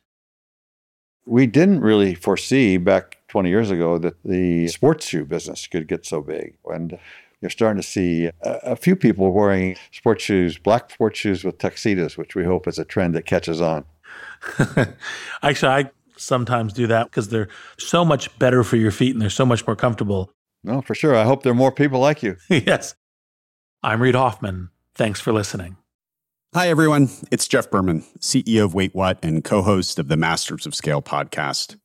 We 1.26 1.46
didn't 1.46 1.80
really 1.80 2.14
foresee 2.14 2.76
back 2.76 3.18
20 3.28 3.48
years 3.48 3.70
ago 3.70 3.98
that 3.98 4.22
the 4.24 4.68
sports 4.68 5.06
shoe 5.06 5.24
business 5.24 5.66
could 5.66 5.88
get 5.88 6.04
so 6.04 6.20
big. 6.20 6.56
And 6.66 6.98
you're 7.40 7.50
starting 7.50 7.80
to 7.80 7.86
see 7.86 8.26
a, 8.26 8.32
a, 8.42 8.76
few 8.76 8.96
people 8.96 9.32
wearing 9.32 9.76
sports 9.92 10.24
shoes, 10.24 10.58
black 10.58 10.90
sports 10.90 11.18
shoes 11.18 11.44
with 11.44 11.58
tuxedos, 11.58 12.16
which 12.16 12.34
we 12.34 12.44
hope 12.44 12.66
is 12.66 12.78
a 12.78 12.84
trend 12.84 13.14
that 13.14 13.26
catches 13.26 13.60
on. 13.60 13.84
Actually, 15.42 15.72
I 15.72 15.90
sometimes 16.16 16.72
do 16.72 16.86
that 16.86 17.10
because 17.10 17.28
they're 17.28 17.48
so 17.78 18.04
much 18.04 18.36
better 18.38 18.64
for 18.64 18.76
your 18.76 18.90
feet 18.90 19.12
and 19.12 19.22
they're 19.22 19.30
so 19.30 19.46
much 19.46 19.66
more 19.66 19.76
comfortable. 19.76 20.30
No, 20.62 20.80
for 20.80 20.94
sure. 20.94 21.14
I 21.14 21.24
hope 21.24 21.42
there 21.42 21.52
are 21.52 21.56
more 21.56 21.72
people 21.72 22.00
like 22.00 22.22
you. 22.22 22.36
yes. 22.48 22.94
I'm 23.82 24.00
Reid 24.00 24.14
Hoffman. 24.14 24.70
Thanks 24.94 25.20
for 25.20 25.32
listening. 25.32 25.76
Hi, 26.54 26.68
everyone. 26.68 27.10
It's 27.30 27.48
Jeff 27.48 27.68
Berman, 27.70 28.04
CEO 28.20 28.64
of 28.64 28.74
Wait 28.74 28.94
What 28.94 29.18
and 29.22 29.42
co 29.42 29.60
host 29.60 29.98
of 29.98 30.08
the 30.08 30.16
Masters 30.16 30.66
of 30.66 30.74
Scale 30.74 31.02
podcast. 31.02 31.76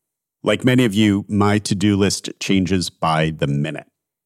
Like 0.43 0.63
many 0.63 0.85
of 0.85 0.93
you, 0.93 1.25
my 1.27 1.59
to 1.59 1.75
do 1.75 1.97
list 1.97 2.29
changes 2.39 2.89
by 2.89 3.31
the 3.31 3.47
minute. 3.47 3.88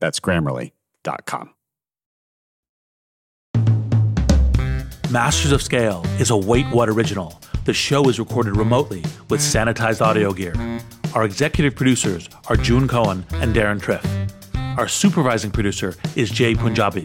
That's 0.00 0.20
grammarly.com. 0.20 1.50
Masters 5.10 5.52
of 5.52 5.62
Scale 5.62 6.04
is 6.18 6.30
a 6.30 6.36
Wait 6.36 6.66
What 6.66 6.88
original. 6.88 7.40
The 7.64 7.72
show 7.72 8.08
is 8.08 8.18
recorded 8.18 8.56
remotely 8.56 9.02
with 9.30 9.40
sanitized 9.40 10.00
audio 10.00 10.32
gear. 10.32 10.54
Our 11.14 11.24
executive 11.24 11.76
producers 11.76 12.28
are 12.48 12.56
June 12.56 12.88
Cohen 12.88 13.24
and 13.34 13.54
Deron 13.54 13.80
Triff. 13.80 14.04
Our 14.76 14.88
supervising 14.88 15.52
producer 15.52 15.94
is 16.16 16.28
Jai 16.30 16.54
Punjabi. 16.54 17.04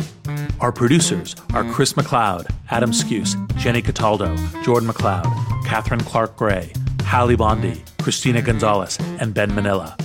Our 0.59 0.71
producers 0.71 1.35
are 1.53 1.63
Chris 1.71 1.93
McLeod, 1.93 2.51
Adam 2.69 2.91
Skuse, 2.91 3.35
Jenny 3.55 3.81
Cataldo, 3.81 4.35
Jordan 4.63 4.89
McLeod, 4.89 5.25
Catherine 5.65 6.01
Clark 6.01 6.35
Gray, 6.35 6.73
Hallie 7.03 7.35
Bondi, 7.35 7.83
Christina 8.01 8.41
Gonzalez, 8.41 8.97
and 9.19 9.33
Ben 9.33 9.53
Manila. 9.55 9.95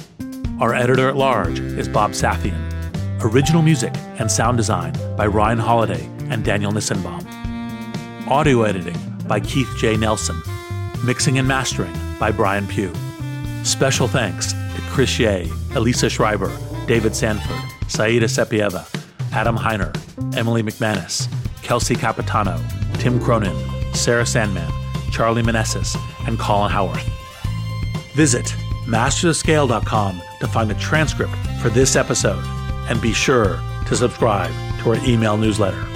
Our 0.61 0.75
editor 0.75 1.09
at 1.09 1.17
large 1.17 1.59
is 1.59 1.89
Bob 1.89 2.13
Safian. 2.13 2.76
Original 3.27 3.61
music 3.61 3.93
and 4.21 4.31
sound 4.31 4.57
design 4.57 4.93
by 5.17 5.27
Ryan 5.27 5.59
Holladay 5.59 6.31
and 6.31 6.45
Daniel 6.45 6.71
Nissenbaum. 6.71 7.27
Audio 8.29 8.63
editing 8.63 8.97
by 9.27 9.41
Keith 9.41 9.69
J. 9.79 9.97
Nelson. 9.97 10.41
Mixing 11.05 11.37
and 11.37 11.49
mastering 11.49 11.93
by 12.21 12.31
Brian 12.31 12.69
Pugh. 12.69 12.95
Special 13.65 14.07
thanks 14.07 14.53
to 14.53 14.81
Chris 14.91 15.19
Ye, 15.19 15.51
Elisa 15.75 16.09
Schreiber, 16.09 16.57
David 16.87 17.17
Sanford, 17.17 17.61
Saida 17.91 18.27
Sepieva, 18.27 18.87
Adam 19.33 19.57
Heiner, 19.57 19.93
Emily 20.37 20.63
McManus, 20.63 21.27
Kelsey 21.65 21.97
Capitano, 21.97 22.65
Tim 22.95 23.19
Cronin, 23.19 23.57
Sarah 23.93 24.25
Sandman, 24.25 24.71
Charlie 25.11 25.43
Manessis, 25.43 25.97
and 26.29 26.39
Colin 26.39 26.71
Howarth. 26.71 27.05
Visit 28.15 28.47
mastersofscale.com 28.85 30.23
to 30.39 30.47
find 30.47 30.71
the 30.71 30.75
transcript 30.75 31.35
for 31.61 31.71
this 31.71 31.97
episode 31.97 32.45
and 32.89 33.01
be 33.01 33.13
sure 33.13 33.61
to 33.87 33.97
subscribe 33.97 34.53
to 34.81 34.91
our 34.91 34.97
email 35.07 35.37
newsletter. 35.37 35.96